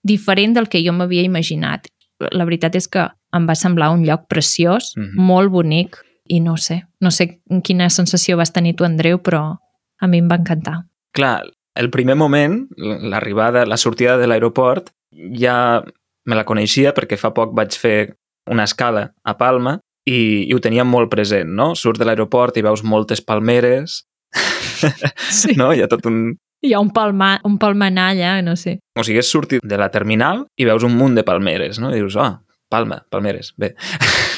diferent 0.03 0.55
del 0.55 0.69
que 0.69 0.83
jo 0.85 0.93
m'havia 0.93 1.23
imaginat. 1.23 1.89
La 2.31 2.45
veritat 2.45 2.77
és 2.77 2.89
que 2.89 3.09
em 3.35 3.47
va 3.47 3.55
semblar 3.55 3.91
un 3.91 4.05
lloc 4.07 4.29
preciós, 4.29 4.95
uh 4.97 5.01
mhm. 5.01 5.09
-huh. 5.09 5.21
molt 5.21 5.51
bonic, 5.51 5.99
i 6.29 6.41
no 6.41 6.57
sé, 6.57 6.83
no 7.01 7.11
sé 7.11 7.41
quina 7.65 7.89
sensació 7.91 8.37
vas 8.37 8.53
tenir 8.53 8.77
tu, 8.77 8.85
Andreu, 8.85 9.19
però 9.19 9.59
a 9.99 10.07
mi 10.07 10.19
em 10.19 10.29
va 10.29 10.37
encantar. 10.37 10.85
clar, 11.13 11.43
el 11.79 11.91
primer 11.95 12.17
moment, 12.19 12.65
l'arribada, 12.77 13.65
la 13.67 13.79
sortida 13.79 14.17
de 14.19 14.27
l'aeroport, 14.27 14.91
ja 15.39 15.83
me 16.29 16.37
la 16.37 16.45
coneixia 16.45 16.93
perquè 16.97 17.17
fa 17.17 17.31
poc 17.37 17.55
vaig 17.57 17.77
fer 17.79 18.17
una 18.51 18.67
escala 18.69 19.13
a 19.25 19.37
Palma 19.39 19.79
i, 20.09 20.49
i 20.49 20.53
ho 20.55 20.61
tenia 20.65 20.85
molt 20.85 21.11
present, 21.13 21.51
no? 21.55 21.75
Surts 21.79 22.01
de 22.01 22.09
l'aeroport 22.09 22.57
i 22.59 22.65
veus 22.67 22.83
moltes 22.85 23.23
palmeres, 23.25 24.03
Sí. 25.31 25.55
no? 25.61 25.73
Hi 25.73 25.83
ha 25.83 25.89
tot 25.91 26.07
un... 26.11 26.37
Hi 26.65 26.73
ha 26.75 26.81
un, 26.83 26.91
palma, 26.91 27.37
un 27.47 27.55
palmenar 27.63 28.11
allà, 28.13 28.33
no 28.43 28.57
sé. 28.59 28.81
O 28.99 29.05
sigui, 29.07 29.21
és 29.23 29.31
sortir 29.31 29.61
de 29.63 29.79
la 29.79 29.93
terminal 29.95 30.43
i 30.59 30.67
veus 30.67 30.83
un 30.87 30.97
munt 30.99 31.15
de 31.15 31.23
palmeres, 31.27 31.79
no? 31.79 31.93
I 31.95 32.01
dius, 32.03 32.17
ah, 32.19 32.41
Palma, 32.69 32.99
palmeres, 33.09 33.55
bé. 33.57 33.71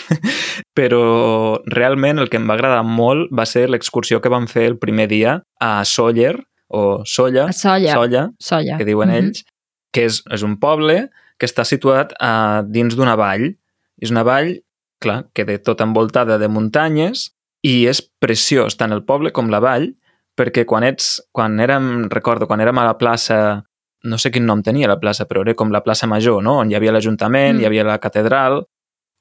Però 0.79 1.59
realment 1.67 2.21
el 2.23 2.29
que 2.31 2.39
em 2.39 2.47
va 2.47 2.55
agradar 2.55 2.85
molt 2.87 3.33
va 3.35 3.47
ser 3.49 3.65
l'excursió 3.71 4.21
que 4.23 4.31
vam 4.31 4.47
fer 4.47 4.69
el 4.69 4.77
primer 4.79 5.09
dia 5.11 5.41
a 5.59 5.71
Sóller, 5.89 6.37
o 6.71 7.03
Solla, 7.05 7.49
Solla. 7.53 7.93
Solla 7.97 8.23
Solla. 8.39 8.79
que 8.79 8.85
diuen 8.87 9.09
Mhm. 9.11 9.17
ells, 9.19 9.45
que 9.93 10.05
és, 10.07 10.23
és 10.31 10.43
un 10.47 10.57
poble 10.63 11.11
que 11.39 11.47
està 11.47 11.65
situat 11.67 12.13
a, 12.21 12.63
dins 12.67 12.95
d'una 12.97 13.17
vall. 13.17 13.57
És 14.01 14.11
una 14.13 14.23
vall, 14.23 14.61
clar, 15.01 15.27
que 15.35 15.45
de 15.45 15.59
tot 15.59 15.81
envoltada 15.81 16.39
de 16.39 16.49
muntanyes 16.49 17.33
i 17.63 17.87
és 17.89 18.01
preciós 18.21 18.77
tant 18.77 18.93
el 18.93 19.03
poble 19.05 19.33
com 19.33 19.51
la 19.51 19.59
vall 19.61 19.95
perquè 20.39 20.65
quan 20.65 20.85
ets, 20.85 21.21
quan 21.33 21.59
érem, 21.61 22.09
recordo, 22.09 22.47
quan 22.47 22.61
érem 22.61 22.79
a 22.79 22.85
la 22.85 22.97
plaça, 22.99 23.65
no 24.05 24.17
sé 24.17 24.31
quin 24.31 24.47
nom 24.47 24.63
tenia 24.63 24.89
la 24.89 24.97
plaça, 25.01 25.27
però 25.29 25.43
era 25.43 25.55
com 25.55 25.71
la 25.71 25.83
plaça 25.83 26.07
Major, 26.07 26.43
no? 26.43 26.59
on 26.61 26.71
hi 26.71 26.75
havia 26.75 26.93
l'Ajuntament, 26.93 27.57
Mm. 27.59 27.61
hi 27.61 27.67
havia 27.67 27.85
la 27.85 27.99
catedral 27.99 28.65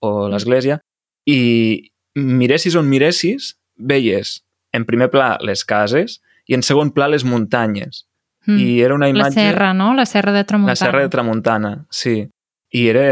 o 0.01 0.29
l'església, 0.29 0.79
i 1.27 1.91
miressis 2.15 2.75
on 2.75 2.87
miressis, 2.87 3.55
veies 3.77 4.43
en 4.73 4.85
primer 4.85 5.09
pla 5.09 5.37
les 5.41 5.65
cases 5.65 6.21
i 6.49 6.57
en 6.57 6.63
segon 6.65 6.89
pla 6.95 7.07
les 7.11 7.23
muntanyes. 7.27 8.05
Mm. 8.47 8.57
I 8.57 8.69
era 8.81 8.95
una 8.97 9.05
La 9.05 9.13
imatge... 9.13 9.35
serra, 9.39 9.73
no? 9.77 9.91
La 9.93 10.05
serra 10.09 10.31
de 10.33 10.43
Tramuntana. 10.43 10.71
La 10.73 10.79
serra 10.79 11.01
de 11.05 11.09
Tramuntana, 11.13 11.71
sí. 11.93 12.15
I 12.73 12.87
era 12.89 13.03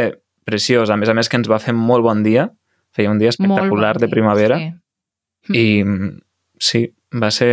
preciós. 0.48 0.90
A 0.90 0.98
més 0.98 1.10
a 1.10 1.14
més 1.18 1.30
que 1.30 1.38
ens 1.38 1.50
va 1.52 1.60
fer 1.62 1.76
molt 1.78 2.04
bon 2.06 2.24
dia. 2.26 2.48
Feia 2.96 3.12
un 3.12 3.20
dia 3.22 3.30
espectacular 3.30 3.94
bon 3.98 4.02
de 4.02 4.08
dia, 4.08 4.14
primavera. 4.14 4.58
Sí. 5.46 5.54
I 5.54 5.84
mm, 5.84 6.12
sí, 6.60 6.84
va 7.14 7.30
ser... 7.32 7.52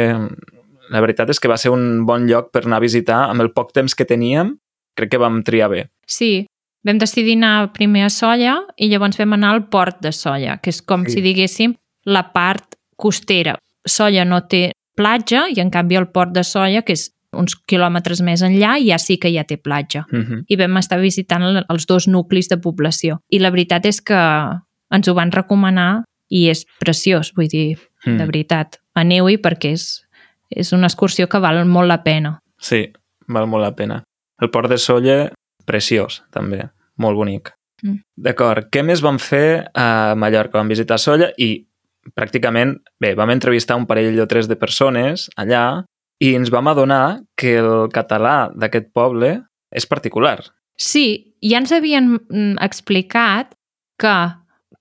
La 0.92 1.00
veritat 1.00 1.30
és 1.32 1.40
que 1.40 1.48
va 1.48 1.56
ser 1.60 1.70
un 1.72 2.04
bon 2.06 2.26
lloc 2.28 2.50
per 2.52 2.64
anar 2.66 2.76
a 2.80 2.84
visitar. 2.84 3.22
Amb 3.32 3.40
el 3.44 3.50
poc 3.56 3.72
temps 3.76 3.94
que 3.96 4.04
teníem, 4.08 4.54
crec 4.96 5.10
que 5.14 5.20
vam 5.20 5.42
triar 5.44 5.70
bé. 5.72 5.86
sí, 6.06 6.46
vam 6.84 6.98
decidir 7.00 7.38
anar 7.38 7.72
primer 7.72 8.02
a 8.04 8.10
Solla 8.12 8.58
i 8.76 8.90
llavors 8.92 9.16
vam 9.16 9.32
anar 9.32 9.54
al 9.54 9.62
port 9.72 10.02
de 10.04 10.12
Solla, 10.12 10.58
que 10.60 10.68
és 10.70 10.82
com 10.84 11.06
Sí. 11.06 11.16
si 11.16 11.22
diguéssim 11.24 11.74
la 12.04 12.26
part 12.32 12.76
costera. 12.96 13.56
Solla 13.88 14.24
no 14.28 14.42
té 14.46 14.72
platja 14.94 15.46
i 15.50 15.60
en 15.60 15.70
canvi 15.70 15.96
el 15.96 16.08
port 16.08 16.32
de 16.34 16.44
Solla, 16.44 16.82
que 16.82 16.92
és 16.92 17.10
uns 17.34 17.56
quilòmetres 17.66 18.20
més 18.22 18.42
enllà, 18.46 18.76
ja 18.86 18.98
sí 18.98 19.16
que 19.18 19.32
ja 19.34 19.42
té 19.44 19.56
platja. 19.58 20.04
Uh 20.12 20.18
-huh. 20.20 20.44
i 20.48 20.56
vam 20.56 20.76
estar 20.76 21.00
visitant 21.00 21.42
el- 21.42 21.64
els 21.68 21.86
dos 21.86 22.06
nuclis 22.08 22.48
de 22.48 22.56
població. 22.58 23.18
I 23.30 23.38
la 23.40 23.50
veritat 23.50 23.86
és 23.86 24.00
que 24.00 24.14
ens 24.90 25.08
ho 25.08 25.14
van 25.14 25.32
recomanar 25.32 26.04
i 26.30 26.48
és 26.48 26.64
preciós, 26.78 27.32
vull 27.34 27.48
dir, 27.48 27.78
Mm. 28.06 28.18
de 28.18 28.26
veritat. 28.26 28.78
Aneu-hi 28.94 29.38
perquè 29.38 29.72
és, 29.72 30.06
és 30.50 30.72
una 30.72 30.86
excursió 30.86 31.26
que 31.28 31.38
val 31.38 31.64
molt 31.66 31.88
la 31.88 32.02
pena. 32.02 32.38
Sí, 32.58 32.92
val 33.26 33.46
molt 33.46 33.62
la 33.64 33.74
pena. 33.74 34.04
El 34.40 34.50
port 34.50 34.68
de 34.68 34.78
Solla, 34.78 35.32
preciós, 35.64 36.22
també. 36.30 36.68
Molt 36.96 37.16
bonic. 37.16 37.52
Mm. 37.82 37.98
D'acord. 38.16 38.68
Què 38.70 38.82
més 38.84 39.00
vam 39.00 39.18
fer 39.18 39.64
a 39.74 40.14
Mallorca? 40.16 40.58
Vam 40.58 40.68
visitar 40.68 40.98
Solla 40.98 41.32
i 41.38 41.66
pràcticament, 42.14 42.76
bé, 43.00 43.14
vam 43.16 43.32
entrevistar 43.32 43.78
un 43.80 43.86
parell 43.88 44.20
o 44.20 44.28
tres 44.30 44.48
de 44.50 44.58
persones 44.60 45.28
allà 45.40 45.84
i 46.22 46.34
ens 46.36 46.52
vam 46.52 46.68
adonar 46.70 47.24
que 47.36 47.56
el 47.60 47.88
català 47.94 48.50
d'aquest 48.54 48.92
poble 48.94 49.38
és 49.74 49.86
particular. 49.90 50.38
Sí, 50.78 51.36
ja 51.42 51.60
ens 51.62 51.72
havien 51.72 52.16
mm, 52.18 52.56
explicat 52.62 53.54
que 54.00 54.14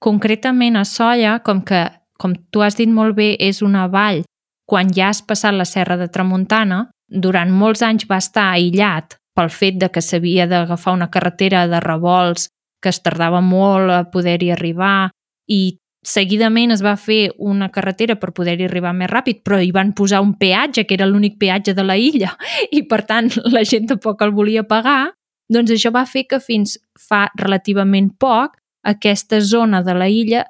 concretament 0.04 0.78
a 0.78 0.84
Solla, 0.86 1.40
com 1.46 1.62
que, 1.64 1.86
com 2.20 2.36
tu 2.52 2.64
has 2.66 2.78
dit 2.78 2.90
molt 2.90 3.16
bé, 3.16 3.34
és 3.40 3.62
una 3.64 3.88
vall, 3.88 4.24
quan 4.68 4.92
ja 4.94 5.10
has 5.12 5.22
passat 5.22 5.56
la 5.56 5.68
serra 5.70 5.98
de 6.00 6.10
Tramuntana, 6.12 6.88
durant 7.08 7.52
molts 7.54 7.84
anys 7.86 8.08
va 8.10 8.20
estar 8.22 8.50
aïllat 8.52 9.18
pel 9.38 9.50
fet 9.54 9.78
de 9.82 9.90
que 9.94 10.02
s'havia 10.02 10.48
d'agafar 10.50 10.94
una 10.94 11.10
carretera 11.14 11.68
de 11.68 11.80
revolts 11.82 12.50
que 12.82 12.92
es 12.92 13.00
tardava 13.02 13.42
molt 13.42 13.92
a 13.92 14.04
poder-hi 14.12 14.52
arribar 14.54 15.12
i 15.50 15.78
seguidament 16.04 16.72
es 16.76 16.84
va 16.84 16.96
fer 17.00 17.32
una 17.38 17.70
carretera 17.72 18.16
per 18.20 18.34
poder-hi 18.36 18.68
arribar 18.68 18.94
més 18.94 19.10
ràpid, 19.12 19.42
però 19.44 19.60
hi 19.62 19.72
van 19.72 19.94
posar 19.96 20.22
un 20.22 20.34
peatge, 20.38 20.86
que 20.86 20.98
era 20.98 21.08
l'únic 21.08 21.40
peatge 21.40 21.74
de 21.74 21.84
la 21.84 21.98
illa, 21.98 22.34
i 22.72 22.84
per 22.84 23.04
tant 23.10 23.32
la 23.56 23.64
gent 23.64 23.88
tampoc 23.94 24.22
el 24.22 24.36
volia 24.36 24.66
pagar, 24.68 25.14
doncs 25.50 25.72
això 25.72 25.92
va 25.92 26.06
fer 26.06 26.26
que 26.30 26.40
fins 26.44 26.78
fa 27.00 27.28
relativament 27.40 28.12
poc 28.20 28.58
aquesta 28.84 29.40
zona 29.42 29.82
de 29.84 29.96
la 29.96 30.10
illa 30.12 30.44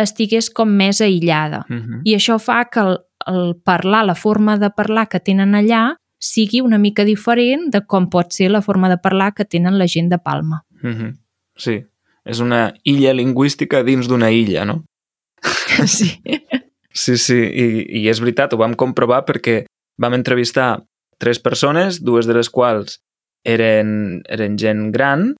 estigués 0.00 0.48
com 0.54 0.70
més 0.70 1.00
aïllada. 1.00 1.64
Uh 1.68 1.76
-huh. 1.76 2.00
I 2.04 2.14
això 2.14 2.38
fa 2.38 2.64
que 2.72 2.80
el, 2.80 2.98
el 3.26 3.56
parlar, 3.64 4.04
la 4.06 4.14
forma 4.14 4.58
de 4.58 4.70
parlar 4.70 5.08
que 5.08 5.20
tenen 5.20 5.54
allà, 5.54 5.96
sigui 6.18 6.60
una 6.60 6.78
mica 6.78 7.04
diferent 7.04 7.70
de 7.72 7.80
com 7.86 8.08
pot 8.08 8.32
ser 8.32 8.50
la 8.50 8.62
forma 8.62 8.88
de 8.88 8.98
parlar 8.98 9.32
que 9.34 9.44
tenen 9.44 9.78
la 9.78 9.86
gent 9.86 10.10
de 10.10 10.18
Palma. 10.18 10.64
Uh 10.82 10.90
-huh. 10.90 11.16
Sí, 11.56 11.84
és 12.24 12.40
una 12.40 12.74
illa 12.84 13.12
lingüística 13.12 13.82
dins 13.82 14.08
d'una 14.08 14.30
illa, 14.30 14.64
no? 14.64 14.84
Sí. 15.86 16.16
Sí, 16.92 17.14
sí, 17.22 17.36
i, 17.38 17.66
i 18.00 18.08
és 18.10 18.18
veritat, 18.18 18.52
ho 18.52 18.58
vam 18.58 18.74
comprovar 18.74 19.22
perquè 19.28 19.62
vam 20.02 20.16
entrevistar 20.16 20.80
tres 21.22 21.38
persones, 21.38 22.00
dues 22.02 22.26
de 22.26 22.34
les 22.34 22.50
quals 22.50 22.98
eren, 23.46 24.20
eren 24.28 24.56
gent 24.58 24.88
gran 24.90 25.30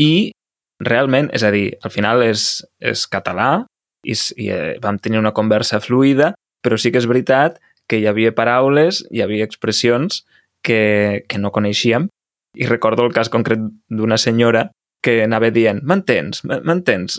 i 0.00 0.32
realment, 0.80 1.28
és 1.36 1.44
a 1.44 1.52
dir, 1.54 1.74
al 1.84 1.92
final 1.92 2.24
és, 2.24 2.64
és 2.80 3.04
català 3.10 3.66
i, 4.06 4.16
i 4.40 4.48
eh, 4.50 4.74
vam 4.82 4.98
tenir 4.98 5.20
una 5.20 5.34
conversa 5.36 5.80
fluida, 5.84 6.32
però 6.64 6.80
sí 6.80 6.90
que 6.90 7.02
és 7.02 7.08
veritat 7.10 7.60
que 7.90 8.00
hi 8.00 8.08
havia 8.08 8.32
paraules, 8.34 9.02
hi 9.12 9.20
havia 9.20 9.44
expressions 9.44 10.22
que, 10.64 11.24
que 11.28 11.38
no 11.38 11.52
coneixíem 11.52 12.08
i 12.56 12.68
recordo 12.70 13.04
el 13.04 13.12
cas 13.12 13.28
concret 13.28 13.60
d'una 13.90 14.16
senyora 14.16 14.70
que 15.04 15.18
anava 15.26 15.50
dient, 15.52 15.82
m'entens, 15.84 16.40
m'entens? 16.48 17.18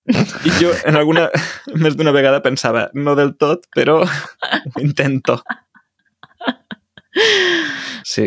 I 0.48 0.52
jo 0.58 0.72
en 0.88 0.98
alguna, 0.98 1.28
més 1.78 1.94
d'una 1.98 2.12
vegada 2.16 2.42
pensava, 2.42 2.88
no 2.98 3.14
del 3.18 3.36
tot, 3.38 3.68
però 3.76 4.00
ho 4.02 4.82
intento. 4.82 5.38
Sí, 8.04 8.26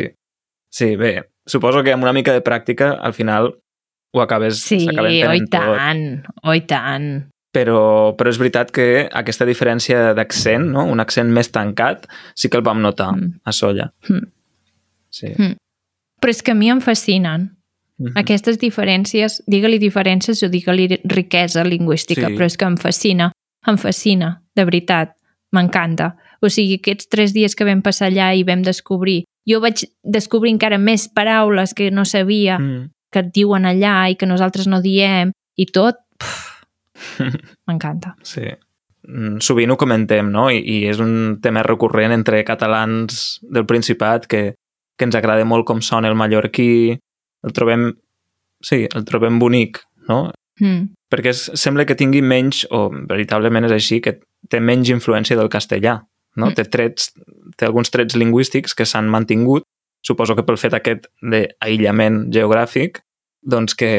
sí, 0.70 0.96
bé, 1.00 1.14
suposo 1.46 1.84
que 1.84 1.94
amb 1.94 2.04
una 2.04 2.14
mica 2.16 2.34
de 2.36 2.44
pràctica 2.46 2.94
al 3.02 3.14
final 3.14 3.54
ho 4.14 4.22
acabes, 4.22 4.60
Sí, 4.62 4.84
oi 4.88 5.20
entenent 5.22 5.50
tot. 5.50 5.78
tant, 5.78 6.04
oi 6.46 6.62
tant. 6.70 7.08
Però, 7.54 8.14
però 8.18 8.32
és 8.34 8.38
veritat 8.42 8.72
que 8.74 9.08
aquesta 9.14 9.46
diferència 9.46 10.14
d'accent, 10.18 10.72
no? 10.74 10.86
un 10.90 11.02
accent 11.04 11.30
més 11.34 11.52
tancat, 11.54 12.08
sí 12.38 12.50
que 12.50 12.58
el 12.58 12.64
vam 12.66 12.82
notar 12.82 13.12
Mm. 13.14 13.34
a 13.46 13.52
Solla. 13.54 13.92
Mm. 14.10 14.24
Sí. 15.14 15.28
Mm. 15.38 15.56
Però 16.22 16.30
és 16.34 16.42
que 16.42 16.52
a 16.52 16.56
mi 16.58 16.70
em 16.72 16.82
fascinen 16.82 17.52
Mhm. 18.00 18.14
aquestes 18.18 18.58
diferències, 18.60 19.44
digue-li 19.48 19.78
diferències 19.80 20.42
o 20.44 20.50
digue-li 20.50 21.02
riquesa 21.06 21.64
lingüística, 21.64 22.28
Sí. 22.28 22.34
però 22.36 22.46
és 22.46 22.58
que 22.58 22.66
em 22.66 22.78
fascina, 22.78 23.32
em 23.68 23.78
fascina, 23.78 24.42
de 24.56 24.66
veritat, 24.66 25.14
m'encanta. 25.54 26.16
O 26.42 26.50
sigui, 26.50 26.80
aquests 26.82 27.08
tres 27.08 27.34
dies 27.34 27.56
que 27.56 27.64
vam 27.64 27.82
passar 27.82 28.10
allà 28.12 28.36
i 28.36 28.44
vam 28.44 28.62
descobrir, 28.64 29.26
jo 29.48 29.60
vaig 29.62 29.86
descobrir 30.04 30.52
encara 30.52 30.78
més 30.78 31.08
paraules 31.08 31.74
que 31.74 31.92
no 31.92 32.04
sabia 32.06 32.58
Mm. 32.60 32.90
que 33.12 33.20
et 33.20 33.32
diuen 33.34 33.64
allà 33.64 34.10
i 34.10 34.16
que 34.16 34.26
nosaltres 34.26 34.68
no 34.68 34.82
diem 34.82 35.32
i 35.56 35.66
tot, 35.68 35.96
m'encanta. 37.68 38.16
Sí. 38.24 38.42
Mm, 39.08 39.40
Sovint 39.44 39.72
ho 39.72 39.78
comentem, 39.78 40.30
no? 40.32 40.50
I, 40.52 40.60
I 40.64 40.86
és 40.90 41.00
un 41.04 41.40
tema 41.44 41.64
recurrent 41.64 42.14
entre 42.16 42.44
catalans 42.48 43.40
del 43.44 43.66
Principat 43.66 44.28
que, 44.28 44.56
que 44.98 45.06
ens 45.06 45.16
agrada 45.20 45.44
molt 45.46 45.66
com 45.68 45.82
sona 45.82 46.08
el 46.08 46.16
mallorquí, 46.16 46.98
el 47.44 47.54
trobem, 47.54 47.92
sí, 48.64 48.88
el 48.88 49.06
trobem 49.06 49.40
bonic, 49.40 49.82
no? 50.10 50.32
Mm. 50.62 50.94
Perquè 51.12 51.34
es, 51.34 51.46
sembla 51.60 51.86
que 51.86 51.96
tingui 51.96 52.22
menys, 52.22 52.64
o 52.72 52.88
veritablement 53.10 53.66
és 53.66 53.76
així, 53.76 54.00
que 54.02 54.20
té 54.50 54.60
menys 54.60 54.90
influència 54.94 55.38
del 55.38 55.50
castellà, 55.50 56.00
no? 56.36 56.50
Mm. 56.50 56.56
Té 56.58 56.66
trets, 56.66 57.12
té 57.58 57.66
alguns 57.68 57.92
trets 57.94 58.16
lingüístics 58.16 58.74
que 58.76 58.86
s'han 58.86 59.10
mantingut, 59.10 59.66
suposo 60.04 60.36
que 60.36 60.44
pel 60.44 60.58
fet 60.60 60.74
aquest 60.76 61.08
d'aïllament 61.22 62.26
geogràfic, 62.34 63.02
doncs 63.44 63.76
que 63.76 63.92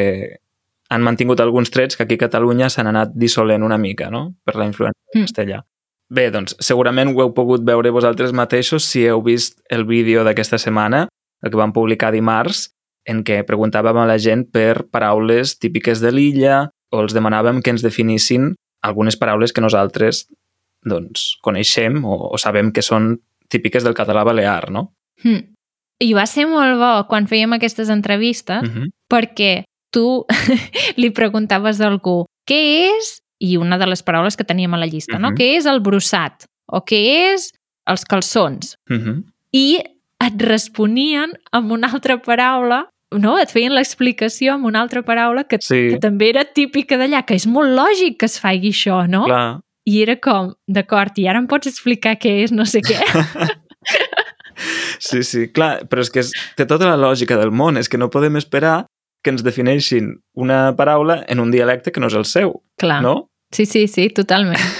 han 0.90 1.02
mantingut 1.02 1.40
alguns 1.40 1.70
trets 1.72 1.96
que 1.96 2.04
aquí 2.04 2.18
a 2.18 2.24
Catalunya 2.26 2.68
s'han 2.70 2.90
anat 2.90 3.14
dissolent 3.16 3.64
una 3.64 3.78
mica, 3.78 4.10
no? 4.10 4.34
Per 4.44 4.54
la 4.56 4.66
influència 4.68 5.00
del 5.12 5.22
Mm. 5.22 5.26
castellà. 5.26 5.62
Bé, 6.10 6.30
doncs 6.30 6.54
segurament 6.60 7.08
ho 7.14 7.22
heu 7.22 7.32
pogut 7.34 7.64
veure 7.64 7.90
vosaltres 7.90 8.32
mateixos 8.32 8.84
si 8.84 9.06
heu 9.06 9.22
vist 9.22 9.60
el 9.70 9.86
vídeo 9.86 10.22
d'aquesta 10.22 10.58
setmana, 10.58 11.08
el 11.42 11.50
que 11.50 11.56
vam 11.56 11.72
publicar 11.72 12.12
dimarts, 12.12 12.73
en 13.06 13.22
què 13.26 13.42
preguntàvem 13.46 13.98
a 14.00 14.06
la 14.08 14.18
gent 14.18 14.46
per 14.52 14.86
paraules 14.92 15.58
típiques 15.58 16.00
de 16.00 16.12
l'illa 16.12 16.68
o 16.90 17.02
els 17.02 17.14
demanàvem 17.16 17.60
que 17.62 17.74
ens 17.74 17.84
definissin 17.84 18.54
algunes 18.84 19.16
paraules 19.16 19.52
que 19.52 19.64
nosaltres 19.64 20.26
doncs, 20.84 21.38
coneixem 21.44 22.02
o, 22.04 22.16
o 22.34 22.38
sabem 22.40 22.70
que 22.72 22.84
són 22.84 23.16
típiques 23.48 23.84
del 23.84 23.96
català 23.96 24.24
balear, 24.24 24.70
no? 24.72 24.90
Hm. 25.24 25.50
I 26.04 26.10
va 26.16 26.26
ser 26.26 26.48
molt 26.50 26.76
bo 26.80 26.92
quan 27.08 27.28
fèiem 27.30 27.54
aquestes 27.54 27.88
entrevistes 27.88 28.62
Mm 28.62 28.72
-hmm. 28.72 28.90
perquè 29.08 29.64
tu 29.90 30.26
li 31.00 31.10
preguntaves 31.10 31.80
a 31.80 31.86
algú 31.86 32.26
què 32.48 32.60
és, 32.98 33.20
i 33.38 33.56
una 33.56 33.78
de 33.78 33.86
les 33.86 34.02
paraules 34.02 34.36
que 34.36 34.44
teníem 34.44 34.74
a 34.74 34.80
la 34.80 34.86
llista, 34.86 35.18
no? 35.18 35.30
Mhm. 35.30 35.36
Què 35.38 35.56
és 35.58 35.66
el 35.66 35.80
brossat? 35.80 36.46
O 36.66 36.84
què 36.84 37.32
és 37.34 37.52
els 37.86 38.04
calçons? 38.04 38.76
Mm 38.88 39.00
-hmm. 39.00 39.24
I 39.52 39.80
et 40.26 40.42
responien 40.42 41.32
amb 41.52 41.72
una 41.72 41.90
altra 41.92 42.20
paraula, 42.22 42.88
no? 43.12 43.36
Et 43.38 43.50
feien 43.52 43.74
l'explicació 43.74 44.54
amb 44.54 44.66
una 44.70 44.80
altra 44.82 45.02
paraula 45.06 45.44
que, 45.44 45.58
Sí, 45.62 45.90
que 45.92 46.00
també 46.02 46.30
era 46.32 46.44
típica 46.44 46.98
d'allà, 47.00 47.24
que 47.26 47.36
és 47.38 47.46
molt 47.46 47.74
lògic 47.76 48.18
que 48.20 48.30
es 48.30 48.38
faci 48.40 48.72
això, 48.74 49.04
no? 49.08 49.26
clar. 49.28 49.60
I 49.84 49.98
era 50.00 50.14
com, 50.16 50.54
d'acord, 50.64 51.18
i 51.20 51.26
ara 51.28 51.42
em 51.42 51.46
pots 51.46 51.68
explicar 51.68 52.14
què 52.16 52.38
és 52.46 52.52
no 52.52 52.64
sé 52.64 52.80
què? 52.80 52.96
Sí, 54.98 55.22
sí, 55.26 55.48
clar, 55.52 55.84
però 55.90 56.04
és 56.04 56.10
que 56.14 56.22
és, 56.22 56.30
té 56.56 56.66
tota 56.70 56.86
la 56.86 56.96
lògica 56.96 57.36
del 57.36 57.50
món, 57.50 57.76
és 57.76 57.90
que 57.90 57.98
no 57.98 58.10
podem 58.12 58.38
esperar 58.38 58.84
que 59.24 59.32
ens 59.32 59.42
defineixin 59.44 60.12
una 60.38 60.74
paraula 60.78 61.22
en 61.28 61.40
un 61.42 61.50
dialecte 61.52 61.92
que 61.92 62.02
no 62.02 62.10
és 62.12 62.16
el 62.18 62.26
seu, 62.28 62.54
Clar. 62.80 63.00
no? 63.02 63.30
Sí, 63.54 63.66
sí, 63.66 63.86
sí, 63.88 64.10
totalment. 64.10 64.60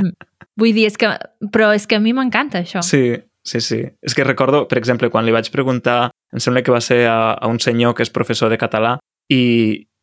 Mm. 0.00 0.14
Vull 0.56 0.72
dir, 0.72 0.86
és 0.88 0.94
que, 0.96 1.10
però 1.52 1.66
és 1.76 1.84
que 1.84 1.98
a 1.98 2.00
mi 2.00 2.14
m'encanta 2.16 2.62
això. 2.62 2.80
Sí, 2.80 3.18
sí, 3.44 3.58
sí. 3.60 3.82
És 4.00 4.14
que 4.16 4.24
recordo, 4.24 4.62
per 4.70 4.78
exemple, 4.80 5.10
quan 5.12 5.26
li 5.26 5.34
vaig 5.34 5.50
preguntar, 5.52 6.08
em 6.34 6.42
sembla 6.42 6.62
que 6.66 6.74
va 6.74 6.82
ser 6.82 7.04
a, 7.06 7.34
a 7.34 7.50
un 7.50 7.60
senyor 7.62 7.94
que 7.94 8.04
és 8.04 8.12
professor 8.12 8.50
de 8.52 8.58
català, 8.60 8.96
i 9.32 9.42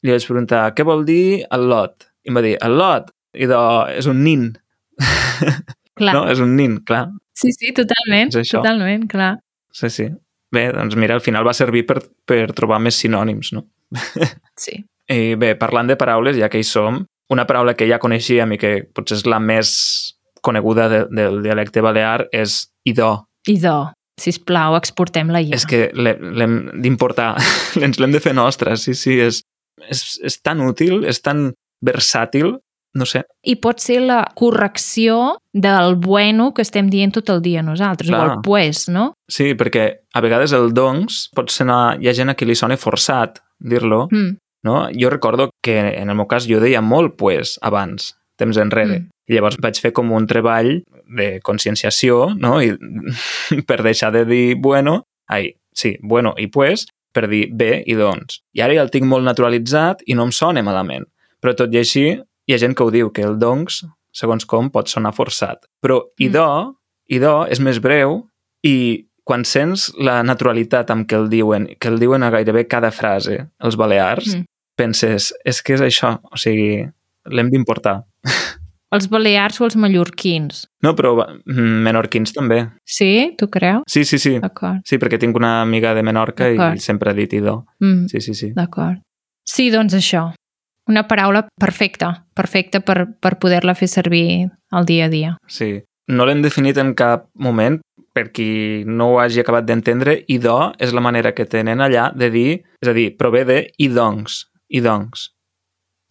li 0.02 0.14
vaig 0.16 0.26
preguntar, 0.26 0.64
què 0.74 0.86
vol 0.88 1.04
dir 1.06 1.44
el 1.54 1.68
lot? 1.70 2.08
I 2.26 2.32
em 2.32 2.38
va 2.40 2.44
dir, 2.46 2.56
el 2.64 2.78
lot? 2.80 3.12
I 3.38 3.48
de, 3.50 3.60
és 4.00 4.08
un 4.12 4.24
nin, 4.26 4.50
Clar. 6.00 6.16
no? 6.16 6.26
És 6.32 6.42
un 6.42 6.56
nin, 6.58 6.80
clar. 6.88 7.06
Sí, 7.38 7.52
sí, 7.56 7.72
totalment, 7.76 8.32
totalment, 8.34 9.08
clar. 9.12 9.36
Sí, 9.76 9.90
sí. 9.94 10.08
Bé, 10.52 10.66
doncs 10.76 10.98
mira, 11.00 11.16
al 11.16 11.24
final 11.24 11.46
va 11.48 11.54
servir 11.56 11.86
per, 11.88 12.02
per 12.28 12.44
trobar 12.56 12.82
més 12.84 12.98
sinònims, 13.00 13.54
no? 13.56 13.68
Sí. 14.62 14.82
I 15.12 15.36
bé, 15.36 15.56
parlant 15.60 15.90
de 15.90 15.98
paraules, 16.00 16.38
ja 16.40 16.48
que 16.52 16.60
hi 16.62 16.66
som, 16.68 17.02
una 17.34 17.44
paraula 17.48 17.74
que 17.76 17.88
ja 17.90 18.00
coneixíem 18.00 18.54
i 18.56 18.60
que 18.60 18.72
potser 18.96 19.18
és 19.18 19.26
la 19.28 19.40
més 19.44 19.72
coneguda 20.46 20.88
de, 20.92 21.00
del 21.12 21.42
dialecte 21.44 21.84
balear 21.84 22.28
és 22.36 22.62
idò. 22.88 23.14
Idò, 23.52 23.92
sisplau, 24.22 24.75
exportem-la 24.78 25.42
ja. 25.44 25.56
És 25.58 25.66
que 25.68 25.90
l'he- 25.98 26.18
l'hem 26.22 26.60
d'importar, 26.84 27.34
ens 27.86 28.00
l'hem 28.00 28.13
de 28.13 28.22
fer 28.24 28.34
nostra, 28.38 28.78
sí, 28.78 28.94
sí, 28.98 29.18
és, 29.20 29.42
és, 29.90 30.04
és 30.24 30.38
tan 30.46 30.62
útil, 30.62 31.04
és 31.10 31.20
tan 31.25 31.50
versàtil, 31.86 32.56
no 32.94 33.06
sé, 33.08 33.22
I 33.48 33.54
pot 33.63 33.80
ser 33.80 34.01
la 34.04 34.20
correcció 34.36 35.38
del 35.56 35.96
bueno 35.96 36.50
que 36.54 36.62
estem 36.62 36.90
dient 36.92 37.13
tot 37.16 37.30
el 37.32 37.40
dia 37.42 37.62
nosaltres, 37.63 38.10
o 38.10 38.13
Clar. 38.13 38.25
el 38.34 38.42
pues, 38.44 38.90
no? 38.92 39.13
sí, 39.32 39.54
perquè 39.56 39.86
a 40.13 40.22
vegades 40.22 40.51
el 40.54 40.74
doncs 40.75 41.30
pot 41.36 41.50
sonar, 41.50 41.98
hi 42.04 42.10
ha 42.12 42.13
gent 42.18 42.30
a 42.34 42.36
qui 42.36 42.46
li 42.50 42.56
sona 42.60 42.75
forçat 42.78 43.40
dir-lo, 43.60 44.08
Mm. 44.12 44.36
no? 44.68 44.90
Jo 44.94 45.10
recordo 45.10 45.50
que 45.63 45.80
en 46.01 46.10
el 46.12 46.16
meu 46.20 46.28
cas 46.28 46.46
jo 46.50 46.60
deia 46.60 46.82
molt 46.82 47.16
pues 47.18 47.56
abans, 47.62 48.12
temps 48.38 48.58
enrere. 48.58 49.00
Mm. 49.00 49.10
I 49.32 49.38
llavors 49.38 49.56
vaig 49.64 49.78
fer 49.80 49.94
com 49.96 50.12
un 50.12 50.26
treball 50.28 50.82
de 51.08 51.28
conscienciació, 51.48 52.34
no? 52.36 52.58
I 52.60 52.74
per 53.70 53.80
deixar 53.86 54.12
de 54.12 54.26
dir 54.28 54.58
bueno, 54.60 55.06
ai, 55.32 55.54
sí, 55.72 55.96
bueno 56.04 56.34
i 56.38 56.50
pues, 56.52 56.86
per 57.16 57.30
dir 57.32 57.46
bé 57.56 57.82
i 57.88 57.96
doncs. 57.96 58.42
I 58.56 58.64
ara 58.66 58.76
ja 58.76 58.84
el 58.84 58.92
tinc 58.92 59.08
molt 59.08 59.24
naturalitzat 59.28 60.04
i 60.08 60.16
no 60.20 60.28
em 60.28 60.36
sona 60.36 60.64
malament. 60.64 61.08
Però 61.42 61.56
tot 61.58 61.72
i 61.74 61.80
així, 61.80 62.06
hi 62.20 62.54
ha 62.54 62.60
gent 62.60 62.76
que 62.76 62.84
ho 62.84 62.92
diu, 62.92 63.10
que 63.16 63.24
el 63.24 63.40
doncs, 63.40 63.82
segons 64.12 64.44
com, 64.46 64.70
pot 64.72 64.92
sonar 64.92 65.14
forçat. 65.16 65.64
Però 65.84 66.02
idò, 66.20 66.72
idò 67.12 67.46
és 67.48 67.64
més 67.64 67.80
breu 67.84 68.22
i 68.68 69.08
quan 69.24 69.46
sents 69.48 69.90
la 70.02 70.20
naturalitat 70.28 70.92
amb 70.92 71.08
què 71.08 71.16
el 71.16 71.30
diuen, 71.32 71.70
que 71.80 71.88
el 71.92 72.00
diuen 72.02 72.24
a 72.24 72.32
gairebé 72.34 72.66
cada 72.68 72.92
frase, 72.92 73.46
els 73.64 73.77
balears, 73.79 74.36
Mm. 74.36 74.46
penses, 74.75 75.34
és 75.46 75.62
que 75.62 75.75
és 75.75 75.82
això, 75.82 76.18
o 76.24 76.38
sigui, 76.38 76.84
l'hem 77.25 77.50
d'importar. 77.51 78.01
Els 78.92 79.08
balears 79.12 79.62
o 79.62 79.66
els 79.68 79.77
mallorquins. 79.80 80.66
No, 80.84 80.92
però 80.98 81.14
mm, 81.16 81.77
menorquins 81.86 82.34
també. 82.36 82.60
Sí? 82.84 83.32
Tu 83.40 83.48
creus? 83.51 83.86
Sí, 83.88 84.04
sí, 84.08 84.20
sí. 84.20 84.36
D'acord. 84.44 84.82
Sí, 84.88 85.00
perquè 85.00 85.20
tinc 85.22 85.38
una 85.40 85.62
amiga 85.62 85.94
de 85.96 86.04
Menorca 86.04 86.50
i 86.51 86.80
sempre 86.84 87.14
ha 87.14 87.16
dit 87.16 87.32
idò. 87.40 87.62
Mm. 87.80 88.10
Sí, 88.12 88.20
sí, 88.20 88.36
sí. 88.36 88.51
D'acord. 88.58 89.00
Sí, 89.48 89.70
doncs 89.72 89.96
això. 89.96 90.27
Una 90.92 91.06
paraula 91.08 91.46
perfecta, 91.60 92.25
perfecta 92.36 92.82
per, 92.84 93.06
per 93.22 93.38
poder-la 93.40 93.77
fer 93.80 93.88
servir 93.88 94.50
al 94.72 94.86
dia 94.90 95.08
a 95.08 95.14
dia. 95.14 95.38
Sí. 95.48 95.77
No 96.12 96.25
l'hem 96.27 96.42
definit 96.44 96.75
en 96.82 96.92
cap 96.98 97.30
moment, 97.40 97.77
per 98.12 98.32
qui 98.36 98.84
no 98.84 99.14
ho 99.14 99.20
hagi 99.24 99.40
acabat 99.40 99.68
d'entendre, 99.68 100.18
idò 100.27 100.74
és 100.82 100.92
la 100.92 101.04
manera 101.04 101.32
que 101.32 101.48
tenen 101.48 101.80
allà 101.80 102.10
de 102.12 102.27
dir, 102.34 102.50
és 102.84 102.90
a 102.92 102.96
dir, 102.98 103.14
prové 103.16 103.46
de 103.48 103.62
i 103.80 103.88
doncs, 103.88 104.44
i 104.68 104.82
doncs. 104.84 105.30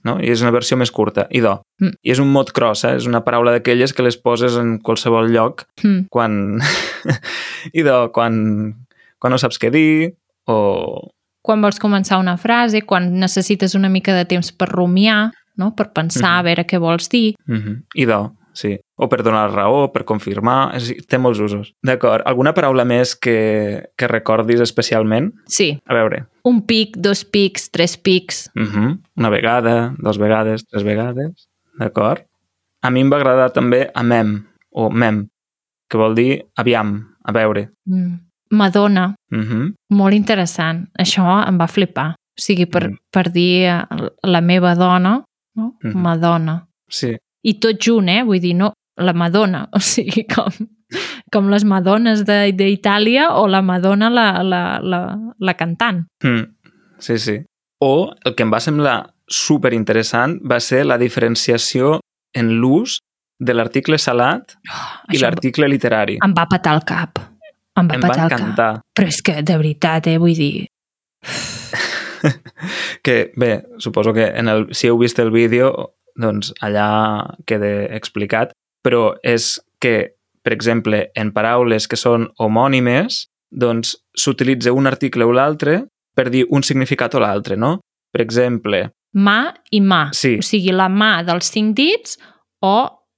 No? 0.05 0.19
I 0.21 0.31
és 0.33 0.41
una 0.41 0.51
versió 0.51 0.77
més 0.81 0.91
curta, 0.91 1.27
idò. 1.31 1.59
Mm. 1.81 1.93
I 2.03 2.11
és 2.15 2.19
un 2.23 2.31
mot 2.33 2.51
cross, 2.57 2.85
eh? 2.85 2.95
és 2.97 3.07
una 3.07 3.21
paraula 3.25 3.53
d'aquelles 3.53 3.93
que 3.93 4.03
les 4.03 4.17
poses 4.17 4.57
en 4.57 4.79
qualsevol 4.81 5.29
lloc 5.31 5.67
Mm. 5.85 6.07
quan... 6.09 6.61
idò, 7.73 8.11
quan, 8.13 8.75
quan 9.19 9.31
no 9.35 9.39
saps 9.39 9.59
què 9.61 9.71
dir, 9.75 10.13
o... 10.49 11.11
Quan 11.43 11.63
vols 11.65 11.79
començar 11.81 12.19
una 12.21 12.37
frase, 12.37 12.83
quan 12.85 13.15
necessites 13.21 13.75
una 13.75 13.89
mica 13.89 14.13
de 14.17 14.27
temps 14.29 14.53
per 14.53 14.69
rumiar, 14.69 15.31
no? 15.57 15.75
per 15.77 15.91
pensar 15.93 16.39
a 16.39 16.43
Mhm. 16.43 16.45
veure 16.45 16.67
què 16.67 16.79
vols 16.81 17.09
dir. 17.09 17.35
Mm 17.47 17.57
-hmm. 17.57 17.77
Idò, 17.95 18.33
sí. 18.53 18.79
O 18.97 19.09
per 19.09 19.23
donar 19.23 19.51
raó, 19.53 19.93
per 19.93 20.05
confirmar... 20.05 20.75
És, 20.77 20.91
té 21.09 21.19
molts 21.19 21.41
usos. 21.41 21.73
D'acord. 21.83 22.23
Alguna 22.27 22.53
paraula 22.53 22.85
més 22.85 23.15
que, 23.17 23.89
que 23.97 24.07
recordis 24.09 24.61
especialment? 24.61 25.33
Sí, 25.49 25.79
A 25.87 25.95
veure. 25.95 26.27
un 26.45 26.63
pic, 26.67 26.97
dos 26.97 27.25
pics, 27.25 27.71
tres 27.71 27.97
pics. 27.97 28.51
Mm 28.55 28.65
-hmm. 28.67 28.99
Una 29.17 29.31
vegada, 29.31 29.95
dos 29.99 30.19
vegades, 30.19 30.67
tres 30.67 30.83
vegades. 30.85 31.49
D'acord. 31.79 32.23
A 32.83 32.91
mi 32.91 33.01
em 33.01 33.11
va 33.13 33.17
agradar 33.17 33.53
també 33.53 33.91
amem, 33.95 34.47
o 34.71 34.91
mem, 34.91 35.29
que 35.89 35.97
vol 35.99 36.15
dir 36.15 36.45
aviam, 36.57 37.17
a 37.25 37.33
veure. 37.33 37.71
Mm. 37.87 38.19
Madonna, 38.51 39.15
Mm 39.31 39.41
-hmm. 39.43 39.75
molt 39.91 40.15
interessant. 40.15 40.89
Això 40.99 41.49
em 41.49 41.57
va 41.59 41.67
flipar. 41.69 42.11
O 42.15 42.43
sigui, 42.43 42.67
per, 42.67 42.89
Mm. 42.91 42.97
per 43.13 43.31
dir 43.33 43.65
eh, 43.65 43.85
la 44.23 44.41
meva 44.41 44.75
dona, 44.75 45.23
no? 45.55 45.77
Mhm. 45.83 45.95
Madonna. 46.03 46.67
Sí, 46.89 47.17
I 47.42 47.55
tot 47.61 47.79
junt, 47.81 48.09
eh? 48.09 48.22
Vull 48.24 48.40
dir, 48.40 48.55
no, 48.55 48.72
la 49.00 49.12
Madonna, 49.16 49.68
o 49.76 49.81
sigui, 49.81 50.26
com, 50.29 50.53
com 51.33 51.48
les 51.50 51.64
Madones 51.64 52.24
de- 52.26 52.53
d'Itàlia 52.53 53.31
o 53.38 53.46
la 53.48 53.62
Madonna, 53.62 54.11
la, 54.11 54.42
la, 54.42 54.62
la, 54.83 55.00
la 55.38 55.55
cantant. 55.55 56.05
mm. 56.24 56.44
sí, 56.98 57.18
sí. 57.18 57.38
O 57.83 58.12
el 58.29 58.35
que 58.37 58.42
em 58.44 58.50
va 58.53 58.59
semblar 58.61 58.98
super 59.26 59.72
interessant 59.72 60.35
va 60.44 60.59
ser 60.61 60.83
la 60.85 60.98
diferenciació 61.00 62.00
en 62.37 62.50
l'ús 62.61 62.98
de 63.40 63.55
l'article 63.55 63.96
salat 63.96 64.53
i 65.09 65.14
Això 65.16 65.22
l'article 65.24 65.68
literari. 65.72 66.18
em 66.22 66.35
va 66.37 66.44
patar 66.50 66.74
el 66.76 66.83
cap. 66.85 67.16
Em 67.81 67.88
va 67.88 67.94
Em 67.96 68.03
va 68.03 68.09
patar 68.11 68.24
el 68.26 68.29
cap. 68.35 68.40
encantar. 68.40 68.68
Però 68.92 69.09
és 69.09 69.22
que, 69.24 69.38
de 69.42 69.57
veritat, 69.57 70.07
eh? 70.12 70.18
Vull 70.20 70.35
dir... 70.37 70.66
que, 73.03 73.33
bé, 73.37 73.64
suposo 73.79 74.12
que 74.12 74.26
en 74.26 74.48
el, 74.48 74.66
si 74.74 74.88
heu 74.88 74.98
vist 75.00 75.18
el 75.18 75.31
vídeo, 75.31 75.94
doncs 76.16 76.53
allà 76.61 77.37
queda 77.46 77.88
explicat, 77.94 78.53
però 78.83 79.14
és 79.23 79.59
que, 79.81 80.14
per 80.42 80.53
exemple, 80.53 81.11
en 81.14 81.33
paraules 81.33 81.87
que 81.88 81.96
són 81.96 82.29
homònimes, 82.38 83.27
doncs 83.51 83.96
s'utilitza 84.16 84.73
un 84.73 84.87
article 84.87 85.25
o 85.25 85.33
l'altre 85.33 85.87
per 86.14 86.31
dir 86.31 86.46
un 86.51 86.62
significat 86.62 87.14
o 87.14 87.20
l'altre, 87.20 87.57
no? 87.57 87.79
Per 88.12 88.20
exemple, 88.23 88.90
Mà 89.14 89.53
i 89.75 89.81
mà. 89.81 90.11
Sí. 90.14 90.37
O 90.38 90.42
sigui, 90.46 90.70
la 90.70 90.87
mà 90.88 91.25
dels 91.27 91.49
cinc 91.51 91.75
dits 91.75 92.16
o 92.62 92.75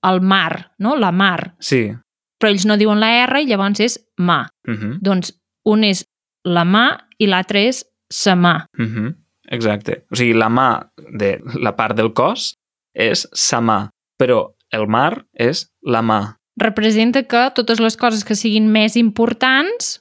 el 0.09 0.21
mar, 0.25 0.73
no? 0.79 0.95
La 0.97 1.13
mar. 1.13 1.55
sí, 1.61 1.93
Però 2.41 2.51
ells 2.51 2.65
no 2.67 2.75
diuen 2.77 2.99
la 2.99 3.11
R 3.27 3.43
i 3.43 3.47
llavors 3.47 3.79
és 3.81 3.99
mà. 4.19 4.49
uh 4.69 4.73
-huh, 4.75 4.99
Doncs 5.01 5.33
un 5.65 5.85
és 5.85 6.05
la 6.45 6.65
mà 6.65 6.99
i 7.19 7.27
l'altre 7.27 7.69
és 7.69 7.85
sa 8.11 8.35
mà. 8.35 8.67
uh 8.79 8.85
-huh, 8.85 9.15
exacte. 9.49 10.05
O 10.11 10.17
sigui, 10.17 10.33
la 10.33 10.49
mà 10.49 10.89
de 11.19 11.41
la 11.61 11.77
part 11.77 11.97
del 11.97 12.13
cos 12.13 12.55
és 12.95 13.27
sa 13.33 13.61
mà, 13.61 13.89
però 14.19 14.53
el 14.73 14.87
mar 14.89 15.25
és 15.35 15.67
la 15.83 16.03
mà. 16.03 16.21
Representa 16.61 17.23
que 17.25 17.49
totes 17.57 17.81
les 17.81 17.97
coses 17.97 18.25
que 18.25 18.37
siguin 18.37 18.69
més 18.73 18.97
importants 19.01 19.99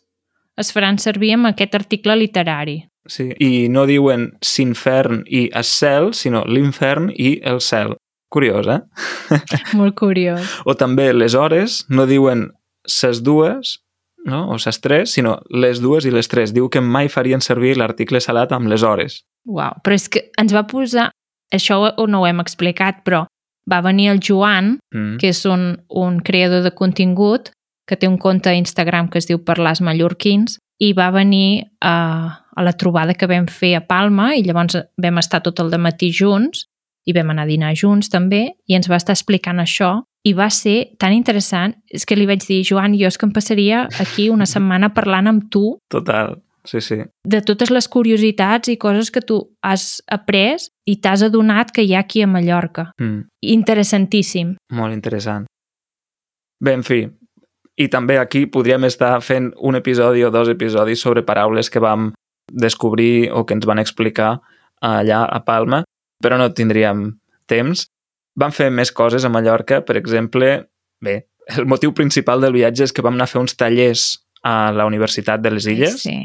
es 0.60 0.72
faran 0.76 1.00
servir 1.00 1.34
amb 1.36 1.52
aquest 1.52 1.76
article 1.76 2.18
literari. 2.20 2.82
Sí, 3.10 3.32
i 3.42 3.68
no 3.72 3.88
diuen 3.90 4.30
s'infern 4.46 5.24
i 5.26 5.48
el 5.58 5.66
cel, 5.66 6.12
sinó 6.14 6.44
l'infern 6.46 7.10
i 7.16 7.40
el 7.48 7.62
cel. 7.64 7.96
Curiós, 8.32 8.68
eh? 8.72 8.82
Molt 9.80 9.98
curiós. 10.00 10.60
O 10.64 10.76
també 10.80 11.10
les 11.14 11.36
hores 11.36 11.82
no 11.90 12.06
diuen 12.08 12.50
ses 12.88 13.24
dues, 13.26 13.80
no? 14.26 14.46
o 14.54 14.60
ses 14.62 14.80
tres, 14.82 15.16
sinó 15.18 15.40
les 15.50 15.82
dues 15.82 16.06
i 16.06 16.14
les 16.14 16.30
tres. 16.32 16.54
Diu 16.56 16.70
que 16.72 16.82
mai 16.82 17.10
farien 17.10 17.42
servir 17.44 17.76
l'article 17.80 18.22
salat 18.24 18.54
amb 18.56 18.72
les 18.72 18.86
hores. 18.88 19.22
Uau, 19.50 19.82
però 19.84 19.98
és 19.98 20.08
que 20.12 20.30
ens 20.40 20.54
va 20.56 20.68
posar... 20.70 21.10
Això 21.52 21.94
ho- 21.98 22.08
no 22.08 22.22
ho 22.22 22.28
hem 22.28 22.40
explicat, 22.40 23.04
però 23.06 23.26
va 23.72 23.82
venir 23.82 24.10
el 24.10 24.20
Joan, 24.20 24.80
Mm. 24.94 25.18
que 25.20 25.30
és 25.30 25.46
un, 25.46 25.78
un 25.90 26.20
creador 26.20 26.64
de 26.64 26.72
contingut, 26.72 27.52
que 27.88 27.96
té 27.98 28.08
un 28.08 28.18
compte 28.18 28.50
a 28.50 28.56
Instagram 28.56 29.10
que 29.10 29.18
es 29.20 29.28
diu 29.28 29.40
Parlars 29.44 29.82
Mallorquins, 29.82 30.58
i 30.80 30.94
va 30.94 31.12
venir 31.12 31.68
a, 31.82 32.40
a 32.56 32.64
la 32.64 32.74
trobada 32.74 33.14
que 33.14 33.28
vam 33.28 33.46
fer 33.48 33.76
a 33.76 33.82
Palma 33.86 34.32
i 34.36 34.42
llavors 34.44 34.78
vam 34.98 35.18
estar 35.20 35.42
tot 35.44 35.60
el 35.60 35.70
matí 35.78 36.12
junts 36.12 36.66
i 37.06 37.14
vam 37.14 37.30
anar 37.30 37.44
a 37.44 37.50
dinar 37.50 37.74
junts 37.76 38.10
també 38.10 38.56
i 38.68 38.74
ens 38.76 38.90
va 38.90 38.96
estar 38.98 39.14
explicant 39.14 39.60
això 39.62 40.04
i 40.26 40.34
va 40.34 40.50
ser 40.50 40.92
tan 41.00 41.14
interessant, 41.14 41.76
és 41.90 42.06
que 42.06 42.16
li 42.16 42.26
vaig 42.26 42.42
dir, 42.48 42.64
Joan, 42.64 42.94
jo 42.98 43.08
és 43.08 43.18
que 43.18 43.26
em 43.26 43.32
passaria 43.34 43.88
aquí 44.00 44.30
una 44.30 44.46
setmana 44.46 44.94
parlant 44.94 45.28
amb 45.28 45.50
tu 45.52 45.78
Total, 45.90 46.38
sí, 46.66 46.82
sí. 46.82 46.98
de 47.28 47.42
totes 47.42 47.72
les 47.72 47.88
curiositats 47.88 48.70
i 48.70 48.78
coses 48.78 49.12
que 49.12 49.22
tu 49.22 49.40
has 49.62 50.02
après 50.08 50.70
i 50.86 50.98
t'has 51.02 51.24
adonat 51.28 51.72
que 51.72 51.86
hi 51.86 51.96
ha 51.96 52.04
aquí 52.06 52.22
a 52.22 52.28
Mallorca. 52.28 52.92
Mm, 53.00 53.28
Interessantíssim. 53.42 54.56
molt 54.72 54.94
interessant. 54.94 55.48
Bé, 56.62 56.74
en 56.74 56.84
fi, 56.84 57.08
i 57.82 57.88
també 57.90 58.20
aquí 58.22 58.46
podríem 58.46 58.86
estar 58.86 59.16
fent 59.26 59.52
un 59.58 59.76
episodi 59.76 60.24
o 60.24 60.32
dos 60.32 60.50
episodis 60.50 61.02
sobre 61.02 61.24
paraules 61.24 61.70
que 61.70 61.82
vam 61.82 62.12
descobrir 62.52 63.32
o 63.32 63.46
que 63.46 63.56
ens 63.56 63.66
van 63.66 63.80
explicar 63.80 64.40
allà 64.82 65.24
a 65.26 65.40
Palma, 65.46 65.84
però 66.22 66.38
no 66.38 66.52
tindríem 66.54 67.08
temps. 67.50 67.88
Vam 68.38 68.54
fer 68.56 68.70
més 68.72 68.92
coses 68.92 69.26
a 69.26 69.30
Mallorca, 69.30 69.82
per 69.86 69.98
exemple, 69.98 70.68
bé, 71.02 71.16
el 71.48 71.66
motiu 71.66 71.94
principal 71.94 72.42
del 72.42 72.54
viatge 72.54 72.86
és 72.86 72.94
que 72.94 73.04
vam 73.06 73.18
anar 73.18 73.28
a 73.28 73.32
fer 73.32 73.42
uns 73.42 73.58
tallers 73.58 74.06
a 74.44 74.72
la 74.74 74.86
Universitat 74.90 75.42
de 75.42 75.52
les 75.52 75.68
Illes. 75.70 76.02
Sí. 76.04 76.18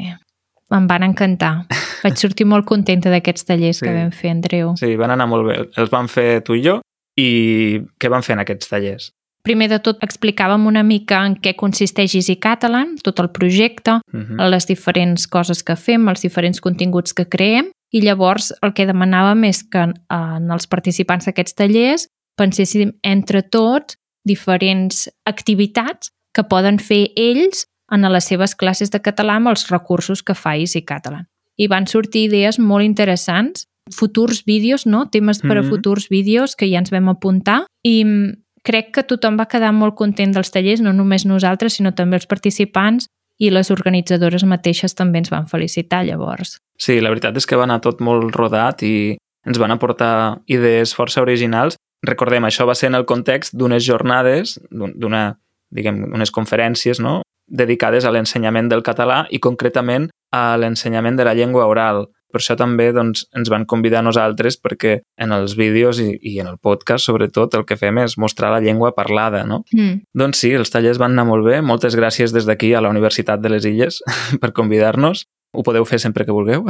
Em 0.71 0.87
van 0.87 1.03
encantar. 1.03 1.65
Vaig 2.03 2.17
sortir 2.19 2.45
molt 2.45 2.65
contenta 2.65 3.09
d'aquests 3.09 3.45
tallers 3.45 3.77
Sí. 3.79 3.85
que 3.85 3.93
vam 3.93 4.11
fer, 4.11 4.31
Andreu. 4.31 4.73
Sí, 4.77 4.95
van 4.95 5.11
anar 5.11 5.27
molt 5.27 5.47
bé. 5.47 5.55
Els 5.77 5.89
vam 5.89 6.07
fer 6.07 6.41
tu 6.43 6.55
i 6.55 6.61
jo. 6.63 6.81
I 7.17 7.79
què 7.99 8.09
van 8.09 8.21
fer 8.23 8.33
en 8.35 8.39
aquests 8.43 8.67
tallers? 8.69 9.11
Primer 9.43 9.69
de 9.71 9.79
tot 9.79 10.01
explicàvem 10.03 10.65
una 10.67 10.83
mica 10.83 11.21
en 11.25 11.35
què 11.39 11.55
consisteix 11.55 12.15
Easy 12.15 12.35
Catalan, 12.35 12.97
tot 13.01 13.19
el 13.19 13.29
projecte, 13.31 14.01
Uh 14.13 14.19
-huh. 14.19 14.49
les 14.49 14.67
diferents 14.67 15.25
coses 15.27 15.63
que 15.63 15.75
fem, 15.75 16.07
els 16.09 16.21
diferents 16.21 16.59
continguts 16.59 17.13
que 17.13 17.25
creem, 17.25 17.71
i 17.93 18.01
llavors 18.01 18.53
el 18.61 18.73
que 18.73 18.85
demanàvem 18.85 19.45
és 19.47 19.63
que 19.63 19.79
en 19.79 20.51
els 20.51 20.67
participants 20.67 21.25
d'aquests 21.25 21.53
tallers 21.55 22.07
penséssim 22.37 22.91
entre 23.03 23.41
tots 23.41 23.95
diferents 24.25 25.09
activitats 25.25 26.11
que 26.33 26.43
poden 26.43 26.77
fer 26.79 27.11
ells 27.15 27.65
en 27.91 28.01
les 28.11 28.25
seves 28.25 28.55
classes 28.55 28.91
de 28.91 28.99
català 29.01 29.35
amb 29.37 29.47
els 29.49 29.69
recursos 29.69 30.23
que 30.23 30.33
fa 30.35 30.55
Easy 30.57 30.81
Catalan. 30.83 31.27
I 31.57 31.67
van 31.67 31.87
sortir 31.87 32.25
idees 32.27 32.59
molt 32.59 32.83
interessants, 32.85 33.67
futurs 33.95 34.43
vídeos, 34.45 34.85
no? 34.85 35.05
temes 35.09 35.39
per 35.41 35.57
a 35.57 35.61
Mhm. 35.61 35.69
futurs 35.69 36.09
vídeos 36.09 36.55
que 36.55 36.69
ja 36.69 36.77
ens 36.79 36.91
vam 36.91 37.07
apuntar 37.09 37.65
i 37.83 38.03
mm, 38.03 38.33
crec 38.63 38.91
que 38.93 39.03
tothom 39.03 39.37
va 39.39 39.47
quedar 39.47 39.71
molt 39.71 39.95
content 39.95 40.33
dels 40.33 40.51
tallers, 40.51 40.81
no 40.81 40.91
només 40.91 41.25
nosaltres, 41.25 41.73
sinó 41.79 41.93
també 41.95 42.17
els 42.17 42.25
participants 42.27 43.07
i 43.39 43.49
les 43.49 43.71
organitzadores 43.71 44.43
mateixes 44.43 44.93
també 44.95 45.19
ens 45.19 45.29
van 45.29 45.47
felicitar 45.47 46.03
llavors. 46.05 46.57
Sí, 46.77 46.99
la 46.99 47.09
veritat 47.09 47.37
és 47.37 47.45
que 47.45 47.55
va 47.55 47.63
anar 47.63 47.79
tot 47.81 48.01
molt 48.01 48.35
rodat 48.35 48.83
i 48.83 49.17
ens 49.45 49.57
van 49.57 49.71
aportar 49.71 50.41
idees 50.47 50.93
força 50.93 51.21
originals. 51.21 51.77
Recordem, 52.03 52.43
això 52.43 52.65
va 52.67 52.75
ser 52.75 52.87
en 52.87 52.95
el 52.95 53.05
context 53.05 53.53
d'unes 53.55 53.85
jornades, 53.85 54.59
d'un- 54.69 54.93
d'una, 54.99 55.39
diguem, 55.71 56.03
unes 56.13 56.31
conferències, 56.31 56.99
no?, 56.99 57.21
dedicades 57.47 58.05
a 58.05 58.11
l'ensenyament 58.11 58.69
del 58.69 58.83
català 58.83 59.25
i 59.31 59.39
concretament 59.39 60.09
a 60.35 60.57
l'ensenyament 60.59 61.17
de 61.17 61.25
la 61.27 61.33
llengua 61.33 61.67
oral. 61.67 62.05
Per 62.27 62.41
això 62.41 62.57
també 62.59 62.89
doncs, 62.91 63.23
ens 63.39 63.47
van 63.49 63.63
convidar 63.65 64.01
a 64.01 64.05
nosaltres 64.05 64.59
perquè 64.59 64.97
en 65.23 65.31
els 65.31 65.55
vídeos 65.55 66.01
i, 66.03 66.09
i 66.19 66.35
en 66.43 66.49
el 66.51 66.57
podcast, 66.59 67.07
sobretot, 67.07 67.55
el 67.55 67.63
que 67.65 67.77
fem 67.79 68.01
és 68.03 68.17
mostrar 68.19 68.51
la 68.51 68.59
llengua 68.63 68.91
parlada, 68.97 69.45
no? 69.47 69.61
Mm. 69.71 70.03
Doncs 70.11 70.43
sí, 70.43 70.51
els 70.53 70.73
tallers 70.73 70.99
van 70.99 71.15
anar 71.15 71.29
molt 71.29 71.47
bé. 71.47 71.61
Moltes 71.63 71.95
gràcies 71.95 72.35
des 72.35 72.45
d'aquí 72.49 72.73
a 72.75 72.83
la 72.83 72.91
Universitat 72.91 73.39
de 73.41 73.55
les 73.55 73.65
Illes 73.65 74.01
per 74.43 74.51
convidar-nos. 74.51 75.23
Ho 75.55 75.63
podeu 75.63 75.87
fer 75.87 76.01
sempre 76.03 76.27
que 76.27 76.35
vulgueu. 76.35 76.67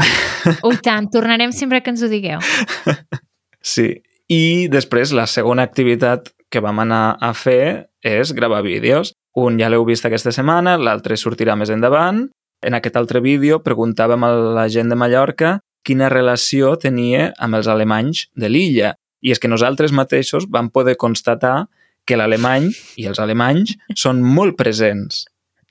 Oh, 0.62 0.76
tant, 0.86 1.10
tornarem 1.12 1.52
sempre 1.52 1.82
que 1.82 1.90
ens 1.92 2.06
ho 2.06 2.12
digueu. 2.12 2.44
Sí. 3.68 3.98
I 4.32 4.68
després 4.72 5.12
la 5.16 5.26
segona 5.28 5.66
activitat 5.68 6.30
que 6.52 6.62
vam 6.64 6.80
anar 6.84 7.18
a 7.20 7.34
fer 7.36 7.88
és 8.04 8.32
gravar 8.36 8.62
vídeos. 8.64 9.14
Un 9.38 9.60
ja 9.62 9.70
l'heu 9.70 9.86
vist 9.86 10.06
aquesta 10.08 10.32
setmana, 10.34 10.80
l'altre 10.82 11.18
sortirà 11.20 11.54
més 11.60 11.70
endavant. 11.70 12.24
En 12.66 12.74
aquest 12.74 12.96
altre 12.98 13.22
vídeo 13.22 13.60
preguntàvem 13.62 14.24
a 14.26 14.32
la 14.58 14.66
gent 14.74 14.90
de 14.90 14.98
Mallorca 14.98 15.60
quina 15.86 16.10
relació 16.10 16.74
tenia 16.82 17.30
amb 17.38 17.60
els 17.60 17.70
alemanys 17.70 18.26
de 18.34 18.50
l'illa. 18.50 18.96
I 19.22 19.34
és 19.36 19.42
que 19.42 19.52
nosaltres 19.52 19.94
mateixos 19.94 20.48
vam 20.50 20.72
poder 20.74 20.98
constatar 20.98 21.68
que 22.08 22.18
l'alemany 22.18 22.72
i 22.98 23.06
els 23.10 23.22
alemanys 23.22 23.76
són 23.94 24.24
molt 24.26 24.58
presents 24.58 25.26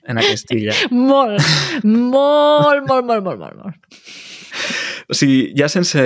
en 0.07 0.21
aquesta 0.21 0.55
illa. 0.55 0.75
Molt, 0.91 1.43
molt, 1.83 2.87
molt, 2.87 3.03
molt, 3.03 3.25
molt, 3.27 3.57
molt. 3.59 3.97
O 5.07 5.15
sigui, 5.15 5.53
ja 5.55 5.69
sense, 5.71 6.01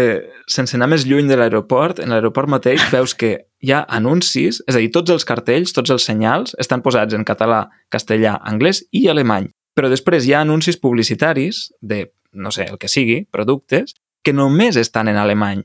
sense 0.45 0.77
anar 0.77 0.91
més 0.91 1.07
lluny 1.09 1.29
de 1.29 1.37
l'aeroport, 1.39 1.99
en 2.03 2.13
l'aeroport 2.13 2.49
mateix 2.53 2.83
veus 2.93 3.15
que 3.17 3.31
hi 3.65 3.71
ha 3.73 3.81
anuncis, 3.89 4.59
és 4.67 4.77
a 4.77 4.81
dir, 4.81 4.91
tots 4.93 5.09
els 5.13 5.25
cartells, 5.25 5.73
tots 5.73 5.89
els 5.93 6.05
senyals 6.05 6.53
estan 6.61 6.83
posats 6.85 7.17
en 7.17 7.25
català, 7.25 7.63
castellà, 7.89 8.35
anglès 8.45 8.83
i 8.93 9.07
alemany. 9.09 9.49
Però 9.73 9.89
després 9.89 10.27
hi 10.27 10.35
ha 10.35 10.43
anuncis 10.45 10.77
publicitaris 10.77 11.71
de, 11.81 12.03
no 12.33 12.53
sé, 12.53 12.67
el 12.69 12.77
que 12.77 12.91
sigui, 12.91 13.23
productes, 13.33 13.95
que 14.21 14.35
només 14.37 14.77
estan 14.77 15.09
en 15.09 15.17
alemany. 15.17 15.63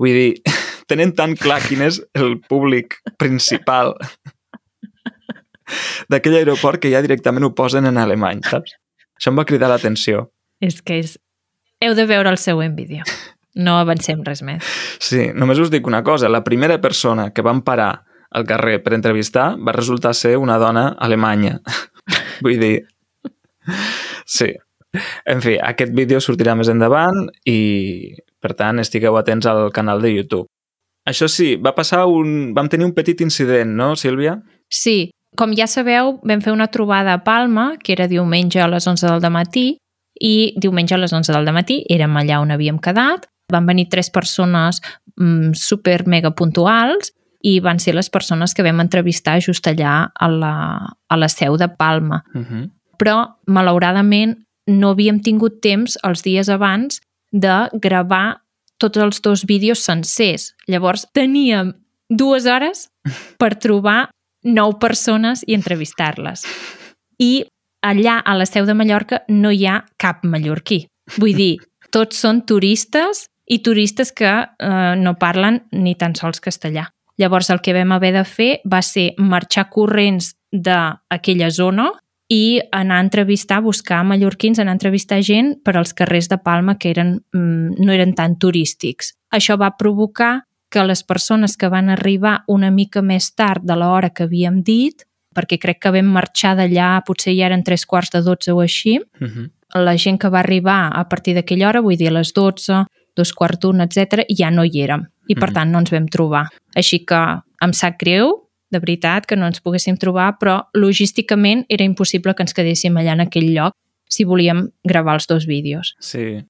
Vull 0.00 0.16
dir, 0.16 0.54
tenen 0.90 1.12
tan 1.18 1.36
clar 1.36 1.60
quin 1.66 1.84
és 1.84 2.00
el 2.16 2.38
públic 2.48 3.02
principal 3.20 3.98
d'aquell 6.12 6.38
aeroport 6.40 6.80
que 6.80 6.92
ja 6.92 7.02
directament 7.04 7.46
ho 7.46 7.52
posen 7.56 7.88
en 7.88 8.00
alemany, 8.00 8.40
saps? 8.48 8.78
Això 9.18 9.32
em 9.32 9.38
va 9.38 9.46
cridar 9.48 9.70
l'atenció. 9.72 10.30
És 10.64 10.80
que 10.80 10.98
és... 11.02 11.18
Heu 11.82 11.96
de 11.98 12.06
veure 12.06 12.30
el 12.30 12.38
següent 12.38 12.76
vídeo. 12.78 13.02
No 13.58 13.74
avancem 13.80 14.22
res 14.24 14.40
més. 14.46 14.64
Sí, 15.02 15.32
només 15.34 15.58
us 15.58 15.70
dic 15.72 15.86
una 15.90 16.04
cosa. 16.06 16.30
La 16.30 16.44
primera 16.46 16.78
persona 16.80 17.32
que 17.34 17.42
van 17.42 17.64
parar 17.66 18.04
al 18.30 18.46
carrer 18.46 18.78
per 18.84 18.94
entrevistar 18.94 19.56
va 19.58 19.74
resultar 19.74 20.14
ser 20.14 20.36
una 20.38 20.58
dona 20.62 20.92
alemanya. 20.98 21.58
Vull 22.44 22.60
dir... 22.62 22.76
Sí. 24.24 24.52
En 25.26 25.42
fi, 25.42 25.56
aquest 25.58 25.92
vídeo 25.96 26.20
sortirà 26.20 26.54
més 26.54 26.70
endavant 26.70 27.26
i, 27.48 28.14
per 28.40 28.54
tant, 28.54 28.78
estigueu 28.78 29.16
atents 29.18 29.48
al 29.50 29.70
canal 29.74 30.04
de 30.04 30.14
YouTube. 30.14 30.46
Això 31.08 31.26
sí, 31.26 31.56
va 31.56 31.74
passar 31.74 32.04
un... 32.06 32.52
Vam 32.54 32.70
tenir 32.70 32.86
un 32.86 32.94
petit 32.94 33.20
incident, 33.24 33.74
no, 33.74 33.96
Sílvia? 33.98 34.36
Sí, 34.70 35.10
com 35.36 35.54
ja 35.58 35.66
sabeu, 35.66 36.18
vam 36.22 36.42
fer 36.44 36.54
una 36.54 36.68
trobada 36.70 37.16
a 37.16 37.24
Palma, 37.24 37.72
que 37.82 37.96
era 37.96 38.06
diumenge 38.06 38.60
a 38.62 38.68
les 38.70 38.86
11 38.86 39.16
del 39.16 39.32
matí, 39.32 39.66
i 40.22 40.54
diumenge 40.56 40.94
a 40.94 41.00
les 41.02 41.12
11 41.12 41.34
del 41.34 41.50
matí 41.54 41.82
érem 41.90 42.14
allà 42.16 42.38
on 42.42 42.54
havíem 42.54 42.78
quedat. 42.82 43.26
Van 43.52 43.66
venir 43.66 43.88
tres 43.90 44.08
persones 44.10 44.78
mm, 45.18 45.52
super 45.58 46.06
mega 46.06 46.30
puntuals 46.30 47.10
i 47.42 47.58
van 47.60 47.80
ser 47.82 47.96
les 47.96 48.08
persones 48.10 48.54
que 48.54 48.62
vam 48.62 48.80
entrevistar 48.80 49.40
just 49.42 49.66
allà 49.66 50.12
a 50.14 50.28
la, 50.30 50.54
a 51.10 51.18
la 51.18 51.28
seu 51.28 51.58
de 51.58 51.68
Palma. 51.68 52.22
Uh 52.34 52.40
-huh. 52.40 52.70
Però, 52.98 53.34
malauradament, 53.46 54.38
no 54.66 54.90
havíem 54.90 55.20
tingut 55.20 55.60
temps 55.60 55.98
els 56.04 56.22
dies 56.22 56.48
abans 56.48 57.00
de 57.32 57.68
gravar 57.72 58.42
tots 58.78 58.98
els 58.98 59.20
dos 59.22 59.44
vídeos 59.44 59.78
sencers. 59.78 60.54
Llavors, 60.68 61.06
teníem 61.12 61.74
dues 62.08 62.46
hores 62.46 62.90
per 63.38 63.54
trobar 63.54 64.10
nou 64.42 64.78
persones 64.78 65.44
i 65.46 65.54
entrevistar-les. 65.54 66.44
I 67.18 67.46
allà, 67.82 68.18
a 68.18 68.34
la 68.38 68.46
seu 68.46 68.66
de 68.66 68.74
Mallorca, 68.74 69.22
no 69.28 69.52
hi 69.52 69.66
ha 69.66 69.82
cap 70.00 70.24
mallorquí. 70.24 70.86
Vull 71.18 71.36
dir, 71.36 71.52
tots 71.92 72.22
són 72.24 72.42
turistes 72.48 73.26
i 73.46 73.60
turistes 73.60 74.12
que 74.16 74.30
eh, 74.32 74.94
no 74.96 75.16
parlen 75.20 75.62
ni 75.72 75.94
tan 75.98 76.14
sols 76.16 76.40
castellà. 76.40 76.88
Llavors, 77.20 77.50
el 77.52 77.60
que 77.60 77.74
vam 77.76 77.92
haver 77.92 78.14
de 78.14 78.24
fer 78.24 78.52
va 78.64 78.80
ser 78.82 79.12
marxar 79.18 79.68
corrents 79.70 80.32
d'aquella 80.52 81.50
zona 81.52 81.90
i 82.32 82.62
anar 82.72 82.96
a 82.96 83.04
entrevistar, 83.04 83.60
buscar 83.60 84.00
mallorquins, 84.08 84.58
anar 84.58 84.72
a 84.72 84.78
entrevistar 84.78 85.20
gent 85.20 85.58
per 85.64 85.76
als 85.76 85.92
carrers 85.92 86.30
de 86.30 86.38
Palma 86.40 86.78
que 86.78 86.90
eren, 86.90 87.18
mm, 87.34 87.76
no 87.78 87.92
eren 87.92 88.14
tan 88.14 88.38
turístics. 88.38 89.12
Això 89.30 89.58
va 89.60 89.76
provocar 89.76 90.46
que 90.70 90.84
les 90.84 91.02
persones 91.04 91.56
que 91.56 91.68
van 91.68 91.90
arribar 91.90 92.44
una 92.48 92.70
mica 92.70 93.02
més 93.02 93.34
tard 93.34 93.62
de 93.62 93.76
l'hora 93.76 94.10
que 94.10 94.24
havíem 94.24 94.62
dit, 94.62 95.04
perquè 95.34 95.58
crec 95.58 95.78
que 95.80 95.90
vam 95.90 96.06
marxar 96.06 96.56
d'allà, 96.56 97.02
potser 97.06 97.34
ja 97.36 97.46
eren 97.46 97.62
tres 97.64 97.84
quarts 97.86 98.10
de 98.10 98.22
dotze 98.22 98.52
o 98.52 98.60
així, 98.60 98.98
Uh 99.20 99.26
-huh. 99.26 99.50
la 99.74 99.96
gent 99.96 100.18
que 100.20 100.28
va 100.28 100.40
arribar 100.40 100.90
a 100.94 101.08
partir 101.08 101.34
d'aquella 101.34 101.68
hora, 101.68 101.80
vull 101.80 101.96
dir 101.96 102.08
a 102.08 102.12
les 102.12 102.32
12, 102.34 102.84
dos 103.16 103.32
quarts 103.32 103.58
d'una, 103.60 103.84
etc, 103.84 104.24
ja 104.28 104.50
no 104.50 104.64
hi 104.64 104.82
érem 104.82 105.06
i 105.28 105.34
per 105.34 105.48
Mhm. 105.50 105.54
tant 105.54 105.70
no 105.70 105.78
ens 105.78 105.90
vam 105.90 106.06
trobar. 106.08 106.48
Així 106.74 107.04
que 107.06 107.40
em 107.62 107.72
sap 107.72 107.98
greu, 107.98 108.48
de 108.70 108.78
veritat, 108.78 109.26
que 109.26 109.36
no 109.36 109.46
ens 109.46 109.60
poguéssim 109.60 109.96
trobar, 109.98 110.36
però 110.40 110.66
logísticament 110.72 111.64
era 111.68 111.84
impossible 111.84 112.34
que 112.34 112.42
ens 112.42 112.54
quedéssim 112.54 112.96
allà 112.96 113.12
en 113.12 113.20
aquell 113.20 113.52
lloc 113.54 113.74
si 114.08 114.24
volíem 114.24 114.70
gravar 114.84 115.14
els 115.14 115.26
dos 115.26 115.46
vídeos. 115.46 115.94
Sí. 116.00 116.44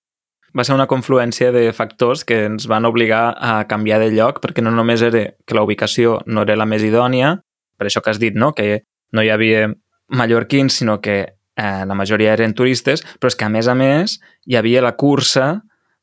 Va 0.56 0.64
ser 0.64 0.74
una 0.74 0.86
confluència 0.86 1.50
de 1.52 1.72
factors 1.72 2.24
que 2.24 2.44
ens 2.44 2.66
van 2.68 2.84
obligar 2.84 3.34
a 3.40 3.64
canviar 3.66 4.00
de 4.00 4.10
lloc 4.10 4.40
perquè 4.42 4.62
no 4.62 4.70
només 4.70 5.00
era 5.02 5.30
que 5.46 5.54
la 5.54 5.62
ubicació 5.62 6.20
no 6.26 6.42
era 6.42 6.56
la 6.56 6.66
més 6.66 6.82
idònia, 6.82 7.40
per 7.76 7.88
això 7.88 8.02
que 8.02 8.10
has 8.10 8.20
dit, 8.22 8.34
no? 8.34 8.52
que 8.54 8.82
no 9.12 9.22
hi 9.24 9.30
havia 9.32 9.68
mallorquins, 10.12 10.80
sinó 10.82 11.00
que 11.00 11.18
eh, 11.22 11.84
la 11.86 11.94
majoria 11.94 12.32
eren 12.36 12.54
turistes, 12.54 13.04
però 13.20 13.32
és 13.32 13.36
que, 13.36 13.48
a 13.48 13.52
més 13.52 13.68
a 13.68 13.74
més, 13.78 14.18
hi 14.48 14.56
havia 14.56 14.82
la 14.84 14.94
cursa 14.96 15.62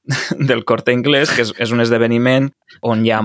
del 0.50 0.64
Corte 0.66 0.94
Inglés, 0.96 1.32
que 1.34 1.44
és, 1.46 1.54
és 1.58 1.72
un 1.76 1.82
esdeveniment 1.84 2.50
on 2.86 3.06
hi 3.06 3.12
ha 3.14 3.22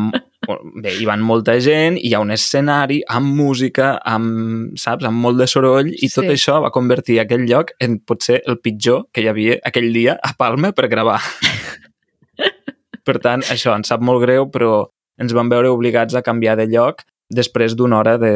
bé, 0.84 0.90
hi 0.92 1.06
van 1.08 1.22
molta 1.24 1.54
gent, 1.62 1.96
hi 1.96 2.12
ha 2.12 2.20
un 2.20 2.32
escenari 2.34 3.00
amb 3.08 3.30
música, 3.38 3.94
amb, 4.04 4.74
saps, 4.80 5.06
amb 5.08 5.24
molt 5.24 5.40
de 5.40 5.46
soroll, 5.48 5.88
i 5.94 6.10
tot 6.12 6.26
Sí. 6.26 6.34
això 6.34 6.58
va 6.60 6.72
convertir 6.74 7.20
aquell 7.20 7.46
lloc 7.48 7.72
en 7.80 7.98
potser 8.00 8.42
el 8.46 8.58
pitjor 8.60 9.06
que 9.12 9.24
hi 9.24 9.30
havia 9.30 9.56
aquell 9.64 9.92
dia 9.94 10.18
a 10.22 10.34
Palma 10.36 10.72
per 10.72 10.88
gravar. 10.92 11.20
per 13.06 13.18
tant, 13.20 13.44
això 13.52 13.74
ens 13.76 13.88
sap 13.88 14.04
molt 14.04 14.22
greu, 14.24 14.50
però 14.52 14.86
ens 15.20 15.32
vam 15.32 15.48
veure 15.48 15.70
obligats 15.72 16.14
a 16.14 16.22
canviar 16.26 16.56
de 16.60 16.66
lloc 16.68 17.04
després 17.34 17.76
d'una 17.76 17.98
hora 17.98 18.18
de 18.18 18.34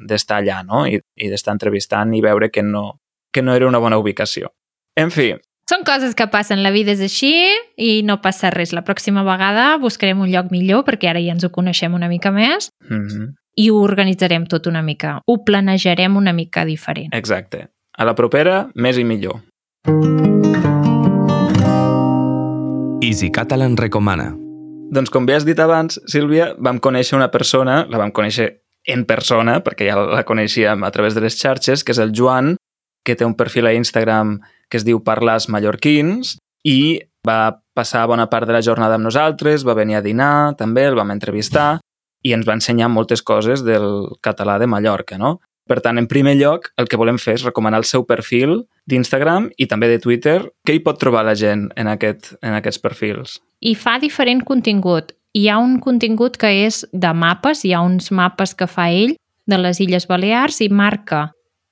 d'estar 0.00 0.38
allà, 0.40 0.62
no? 0.64 0.86
I, 0.88 0.96
i 0.96 1.28
d'estar 1.28 1.52
entrevistant 1.52 2.14
i 2.16 2.22
veure 2.24 2.48
que 2.48 2.62
no, 2.64 3.00
que 3.34 3.42
no 3.42 3.52
era 3.54 3.68
una 3.68 3.80
bona 3.82 3.98
ubicació. 4.00 4.48
En 4.96 5.12
fi, 5.12 5.34
Són 5.70 5.84
coses 5.86 6.16
que 6.18 6.26
passen, 6.26 6.64
la 6.64 6.72
vida 6.74 6.90
és 6.96 7.02
així 7.04 7.30
i 7.78 8.00
no 8.02 8.16
passa 8.24 8.50
res. 8.50 8.72
La 8.74 8.82
pròxima 8.82 9.22
vegada 9.22 9.76
buscarem 9.78 10.18
un 10.18 10.26
lloc 10.32 10.48
millor 10.50 10.82
perquè 10.88 11.12
ara 11.12 11.22
ja 11.22 11.36
ens 11.36 11.46
ho 11.46 11.52
coneixem 11.54 11.94
una 11.94 12.08
mica 12.10 12.32
més 12.34 12.72
mm 12.88 13.06
-hmm. 13.06 13.28
i 13.54 13.70
ho 13.70 13.76
organitzarem 13.78 14.46
tot 14.46 14.66
una 14.66 14.82
mica. 14.82 15.20
Ho 15.26 15.44
planejarem 15.44 16.16
una 16.16 16.32
mica 16.32 16.64
diferent. 16.64 17.14
exacte. 17.14 17.68
A 17.96 18.04
la 18.04 18.14
propera, 18.14 18.70
més 18.74 18.98
i 18.98 19.04
millor. 19.04 19.42
Easy 23.02 23.30
Catalan 23.30 23.76
recomana. 23.76 24.49
Doncs 24.90 25.10
com 25.14 25.26
bé 25.26 25.36
has 25.38 25.46
dit 25.46 25.58
abans, 25.62 26.00
Sílvia, 26.10 26.50
vam 26.58 26.80
conèixer 26.82 27.14
una 27.14 27.30
persona, 27.30 27.84
la 27.86 27.98
vam 28.00 28.10
conèixer 28.10 28.48
en 28.90 29.04
persona, 29.06 29.60
perquè 29.62 29.86
ja 29.86 29.98
la 30.00 30.24
coneixíem 30.26 30.82
a 30.82 30.90
través 30.90 31.14
de 31.14 31.22
les 31.22 31.36
xarxes, 31.38 31.84
que 31.84 31.94
és 31.94 32.00
el 32.02 32.10
Joan, 32.16 32.56
que 33.06 33.14
té 33.14 33.24
un 33.24 33.36
perfil 33.38 33.68
a 33.70 33.74
Instagram 33.76 34.40
que 34.70 34.80
es 34.80 34.86
diu 34.86 34.98
Parlàs 35.06 35.46
Mallorquins, 35.48 36.34
i 36.66 36.98
va 37.26 37.60
passar 37.76 38.08
bona 38.10 38.26
part 38.32 38.48
de 38.48 38.56
la 38.56 38.64
jornada 38.66 38.98
amb 38.98 39.06
nosaltres, 39.06 39.62
va 39.62 39.78
venir 39.78 40.00
a 40.00 40.02
dinar, 40.02 40.56
també 40.58 40.88
el 40.88 40.98
vam 40.98 41.14
entrevistar, 41.14 41.78
i 42.26 42.34
ens 42.34 42.48
va 42.48 42.58
ensenyar 42.58 42.90
moltes 42.90 43.22
coses 43.22 43.62
del 43.64 44.10
català 44.24 44.58
de 44.58 44.68
Mallorca, 44.68 45.18
no? 45.22 45.38
Per 45.70 45.78
tant, 45.84 46.00
en 46.02 46.08
primer 46.10 46.34
lloc, 46.34 46.72
el 46.82 46.88
que 46.90 46.98
volem 46.98 47.18
fer 47.22 47.36
és 47.38 47.44
recomanar 47.46 47.78
el 47.78 47.86
seu 47.86 48.02
perfil 48.08 48.64
d'Instagram 48.90 49.46
i 49.56 49.68
també 49.70 49.86
de 49.92 50.00
Twitter. 50.02 50.40
Què 50.66 50.74
hi 50.74 50.82
pot 50.82 50.98
trobar 50.98 51.22
la 51.28 51.36
gent 51.38 51.68
en, 51.78 51.86
aquest, 51.86 52.32
en 52.42 52.56
aquests 52.58 52.82
perfils? 52.82 53.36
I 53.62 53.76
fa 53.78 54.00
diferent 54.02 54.42
contingut. 54.48 55.12
Hi 55.38 55.46
ha 55.46 55.60
un 55.62 55.78
contingut 55.78 56.36
que 56.42 56.50
és 56.66 56.82
de 56.90 57.12
mapes, 57.14 57.62
hi 57.62 57.70
ha 57.72 57.84
uns 57.86 58.10
mapes 58.10 58.56
que 58.58 58.66
fa 58.66 58.88
ell 58.90 59.14
de 59.46 59.58
les 59.62 59.78
Illes 59.78 60.08
Balears 60.10 60.58
i 60.60 60.68
marca 60.68 61.28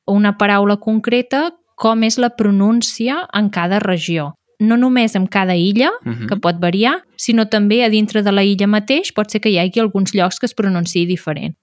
una 0.06 0.36
paraula 0.38 0.78
concreta 0.78 1.48
com 1.74 2.06
és 2.06 2.18
la 2.22 2.30
pronúncia 2.36 3.24
en 3.34 3.50
cada 3.50 3.80
regió. 3.82 4.32
No 4.60 4.76
només 4.76 5.14
en 5.14 5.26
cada 5.26 5.54
illa, 5.56 5.90
Uh 6.04 6.12
-huh. 6.12 6.28
que 6.28 6.36
pot 6.36 6.56
variar, 6.60 7.02
sinó 7.16 7.48
també 7.48 7.84
a 7.84 7.88
dintre 7.88 8.22
de 8.22 8.32
la 8.32 8.42
illa 8.44 8.66
mateix 8.66 9.12
pot 9.12 9.30
ser 9.30 9.40
que 9.40 9.50
hi 9.50 9.58
hagi 9.58 9.80
alguns 9.80 10.14
llocs 10.14 10.38
que 10.38 10.46
es 10.46 10.54
pronunciï 10.54 11.06
diferent. 11.06 11.56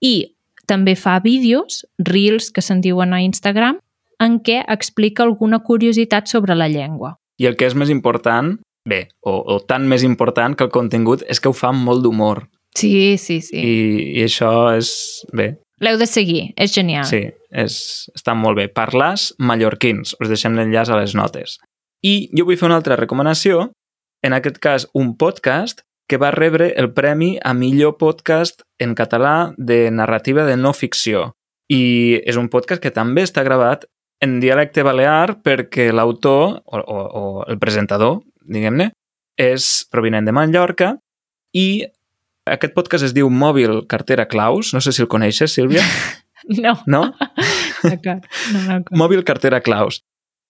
I 0.00 0.36
també 0.68 0.94
fa 0.96 1.18
vídeos, 1.20 1.82
reels 1.98 2.50
que 2.54 2.62
se'n 2.62 2.80
diuen 2.84 3.12
a 3.12 3.22
Instagram, 3.22 3.80
en 4.22 4.38
què 4.44 4.62
explica 4.70 5.24
alguna 5.24 5.62
curiositat 5.66 6.30
sobre 6.30 6.54
la 6.54 6.68
llengua. 6.68 7.16
I 7.42 7.48
el 7.50 7.56
que 7.58 7.66
és 7.66 7.74
més 7.74 7.90
important, 7.90 8.54
bé, 8.88 9.08
o, 9.26 9.34
o 9.54 9.58
tan 9.66 9.88
més 9.90 10.04
important 10.06 10.54
que 10.54 10.64
el 10.68 10.70
contingut, 10.74 11.24
és 11.28 11.40
que 11.42 11.50
ho 11.50 11.56
fa 11.56 11.72
amb 11.72 11.82
molt 11.88 12.04
d'humor. 12.04 12.44
Sí, 12.78 13.18
sí, 13.18 13.40
sí. 13.42 13.58
I, 13.58 13.74
I 14.20 14.24
això 14.28 14.52
és... 14.76 14.92
Bé, 15.34 15.54
L'heu 15.82 15.98
de 15.98 16.06
seguir, 16.06 16.52
és 16.54 16.70
genial. 16.70 17.02
sí, 17.10 17.24
és, 17.50 17.76
està 18.14 18.36
molt 18.38 18.60
bé. 18.60 18.68
Parlàs 18.70 19.32
mallorquins. 19.42 20.14
Us 20.22 20.30
deixem 20.30 20.54
l'enllaç 20.54 20.92
a 20.94 20.98
les 21.00 21.16
notes. 21.18 21.56
I 22.06 22.30
jo 22.38 22.46
vull 22.46 22.58
fer 22.58 22.68
una 22.68 22.78
altra 22.78 22.94
recomanació, 23.00 23.72
en 24.22 24.36
aquest 24.36 24.60
cas 24.62 24.86
un 24.94 25.16
podcast 25.18 25.82
que 26.08 26.18
va 26.20 26.30
rebre 26.34 26.72
el 26.76 26.92
premi 26.92 27.38
a 27.42 27.54
millor 27.54 27.96
podcast 27.98 28.62
en 28.78 28.94
català 28.94 29.54
de 29.56 29.90
narrativa 29.90 30.44
de 30.44 30.56
no 30.56 30.72
ficció. 30.72 31.32
I 31.72 32.20
és 32.26 32.36
un 32.36 32.50
podcast 32.52 32.82
que 32.82 32.92
també 32.92 33.24
està 33.24 33.44
gravat 33.46 33.86
en 34.22 34.38
dialecte 34.42 34.84
balear 34.86 35.38
perquè 35.42 35.88
l'autor, 35.94 36.60
o, 36.64 36.78
o, 36.78 36.98
o 37.20 37.24
el 37.48 37.58
presentador, 37.58 38.20
diguem-ne, 38.44 38.90
és 39.40 39.86
provinent 39.90 40.28
de 40.28 40.34
Mallorca 40.36 40.92
i 41.56 41.84
aquest 42.46 42.74
podcast 42.74 43.06
es 43.06 43.14
diu 43.14 43.30
Mòbil 43.30 43.84
Cartera 43.90 44.26
Claus. 44.28 44.72
No 44.74 44.80
sé 44.82 44.92
si 44.92 45.02
el 45.02 45.10
coneixes, 45.10 45.54
Sílvia. 45.54 45.84
No, 46.42 46.72
No? 46.90 47.04
d'acord. 47.86 48.24
No, 48.50 48.60
no, 48.66 48.76
Mòbil 48.98 49.20
Cartera 49.22 49.60
Claus. 49.62 50.00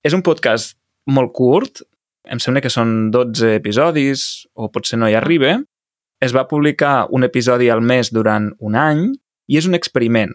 És 0.01 0.15
un 0.17 0.23
podcast 0.25 0.73
molt 1.05 1.35
curt, 1.37 1.83
em 2.29 2.41
sembla 2.43 2.63
que 2.63 2.71
són 2.71 3.11
12 3.15 3.57
episodis, 3.59 4.47
o 4.55 4.71
potser 4.73 4.99
no 5.01 5.09
hi 5.11 5.17
arriba. 5.19 5.57
Es 6.23 6.35
va 6.35 6.47
publicar 6.49 7.09
un 7.11 7.27
episodi 7.27 7.69
al 7.71 7.83
mes 7.83 8.13
durant 8.15 8.53
un 8.63 8.77
any 8.79 9.09
i 9.51 9.59
és 9.59 9.67
un 9.67 9.75
experiment. 9.75 10.33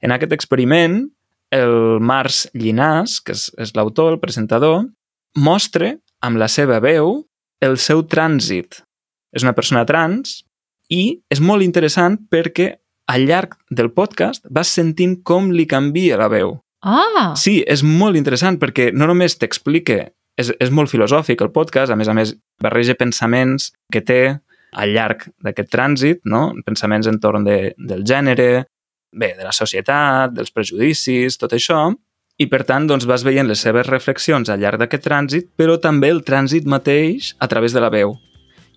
En 0.00 0.14
aquest 0.14 0.32
experiment, 0.32 1.02
el 1.52 1.98
Mars 2.00 2.46
Llinàs, 2.54 3.18
que 3.24 3.34
és, 3.36 3.48
és 3.60 3.74
l'autor, 3.76 4.14
el 4.14 4.20
presentador, 4.22 4.86
mostra 5.36 5.94
amb 6.24 6.40
la 6.40 6.48
seva 6.48 6.80
veu 6.80 7.24
el 7.60 7.78
seu 7.82 8.04
trànsit. 8.06 8.82
És 9.34 9.44
una 9.44 9.54
persona 9.56 9.84
trans 9.88 10.42
i 10.88 11.20
és 11.30 11.40
molt 11.44 11.64
interessant 11.66 12.16
perquè 12.30 12.72
al 13.08 13.24
llarg 13.28 13.56
del 13.70 13.90
podcast 13.92 14.44
vas 14.52 14.70
sentint 14.72 15.18
com 15.24 15.50
li 15.52 15.66
canvia 15.68 16.18
la 16.20 16.28
veu. 16.32 16.56
Ah, 16.84 17.32
Sí, 17.36 17.60
és 17.66 17.82
molt 17.82 18.16
interessant 18.16 18.58
perquè 18.60 18.92
no 18.94 19.08
només 19.10 19.36
t'explica, 19.40 20.12
és, 20.38 20.52
és 20.62 20.70
molt 20.74 20.90
filosòfic 20.92 21.42
el 21.44 21.52
podcast, 21.54 21.92
a 21.92 21.98
més 21.98 22.08
a 22.08 22.14
més 22.16 22.34
barreja 22.62 22.96
pensaments 22.98 23.72
que 23.92 24.02
té 24.04 24.22
al 24.78 24.92
llarg 24.94 25.26
d'aquest 25.44 25.70
trànsit, 25.72 26.20
no? 26.28 26.52
pensaments 26.66 27.08
entorn 27.10 27.46
de, 27.46 27.58
del 27.78 28.04
gènere, 28.06 28.66
bé, 29.12 29.32
de 29.38 29.46
la 29.46 29.54
societat, 29.56 30.34
dels 30.36 30.52
prejudicis, 30.54 31.38
tot 31.40 31.56
això, 31.56 31.88
i 32.38 32.46
per 32.46 32.62
tant 32.68 32.86
doncs, 32.86 33.08
vas 33.08 33.24
veient 33.26 33.48
les 33.48 33.60
seves 33.64 33.88
reflexions 33.88 34.50
al 34.52 34.60
llarg 34.62 34.78
d'aquest 34.78 35.02
trànsit, 35.02 35.48
però 35.58 35.78
també 35.82 36.12
el 36.14 36.22
trànsit 36.22 36.68
mateix 36.70 37.32
a 37.42 37.48
través 37.50 37.74
de 37.74 37.82
la 37.82 37.90
veu. 37.90 38.14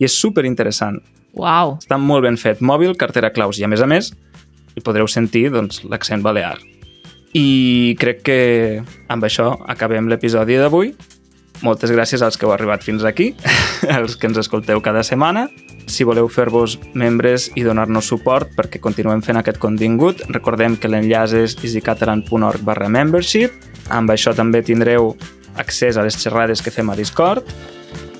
I 0.01 0.07
és 0.07 0.17
super 0.17 0.47
interessant. 0.49 0.97
uau. 1.37 1.77
Està 1.77 1.99
molt 2.01 2.25
ben 2.25 2.37
fet. 2.41 2.59
Mòbil, 2.59 2.97
cartera 2.97 3.29
claus. 3.31 3.59
I 3.59 3.63
a 3.63 3.69
més 3.69 3.81
a 3.81 3.87
més, 3.87 4.09
hi 4.75 4.81
podreu 4.81 5.07
sentir 5.07 5.51
doncs, 5.53 5.83
l'accent 5.85 6.23
balear. 6.25 6.57
I 7.37 7.95
crec 7.99 8.23
que 8.25 8.39
amb 9.07 9.23
això 9.23 9.53
acabem 9.69 10.09
l'episodi 10.09 10.57
d'avui. 10.57 10.95
Moltes 11.61 11.91
gràcies 11.93 12.23
als 12.25 12.37
que 12.37 12.47
heu 12.47 12.53
arribat 12.55 12.83
fins 12.83 13.03
aquí, 13.05 13.31
als 13.97 14.15
que 14.17 14.27
ens 14.29 14.39
escolteu 14.41 14.81
cada 14.81 15.03
setmana. 15.05 15.47
Si 15.91 16.05
voleu 16.07 16.29
fer-vos 16.31 16.77
membres 16.93 17.49
i 17.57 17.65
donar-nos 17.65 18.07
suport 18.07 18.53
perquè 18.57 18.79
continuem 18.81 19.21
fent 19.25 19.41
aquest 19.41 19.59
contingut, 19.61 20.23
recordem 20.29 20.77
que 20.79 20.89
l'enllaç 20.89 21.35
és 21.37 21.57
easycatalan.org 21.59 22.65
barra 22.65 22.89
membership. 22.89 23.53
Amb 23.91 24.13
això 24.13 24.33
també 24.37 24.63
tindreu 24.65 25.15
accés 25.59 25.97
a 25.97 26.05
les 26.05 26.17
xerrades 26.17 26.61
que 26.63 26.71
fem 26.71 26.89
a 26.89 26.95
Discord 26.95 27.47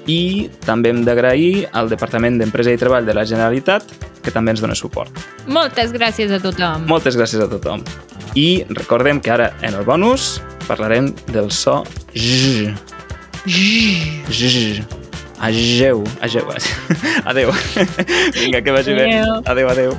i 0.09 0.49
també 0.65 0.91
hem 0.91 1.03
d'agrair 1.05 1.69
al 1.77 1.89
Departament 1.89 2.39
d'Empresa 2.41 2.73
i 2.73 2.79
Treball 2.81 3.05
de 3.07 3.15
la 3.15 3.25
Generalitat 3.25 3.85
que 4.21 4.33
també 4.33 4.53
ens 4.53 4.61
dona 4.61 4.77
suport. 4.77 5.13
Moltes 5.47 5.93
gràcies 5.95 6.33
a 6.33 6.41
tothom. 6.41 6.85
Moltes 6.89 7.17
gràcies 7.17 7.41
a 7.41 7.49
tothom. 7.49 7.85
I 8.37 8.63
recordem 8.69 9.19
que 9.21 9.33
ara, 9.33 9.51
en 9.61 9.75
el 9.75 9.85
bonus, 9.87 10.39
parlarem 10.67 11.11
del 11.33 11.51
so 11.51 11.81
j. 12.13 12.90
Ageu. 15.39 16.03
Ageu. 16.21 16.47
Adéu. 17.25 17.51
Vinga, 18.33 18.61
que 18.61 18.71
vagi 18.71 18.93
bé. 18.93 19.05
Adéu. 19.05 19.41
Adéu, 19.45 19.69
adéu. 19.69 19.97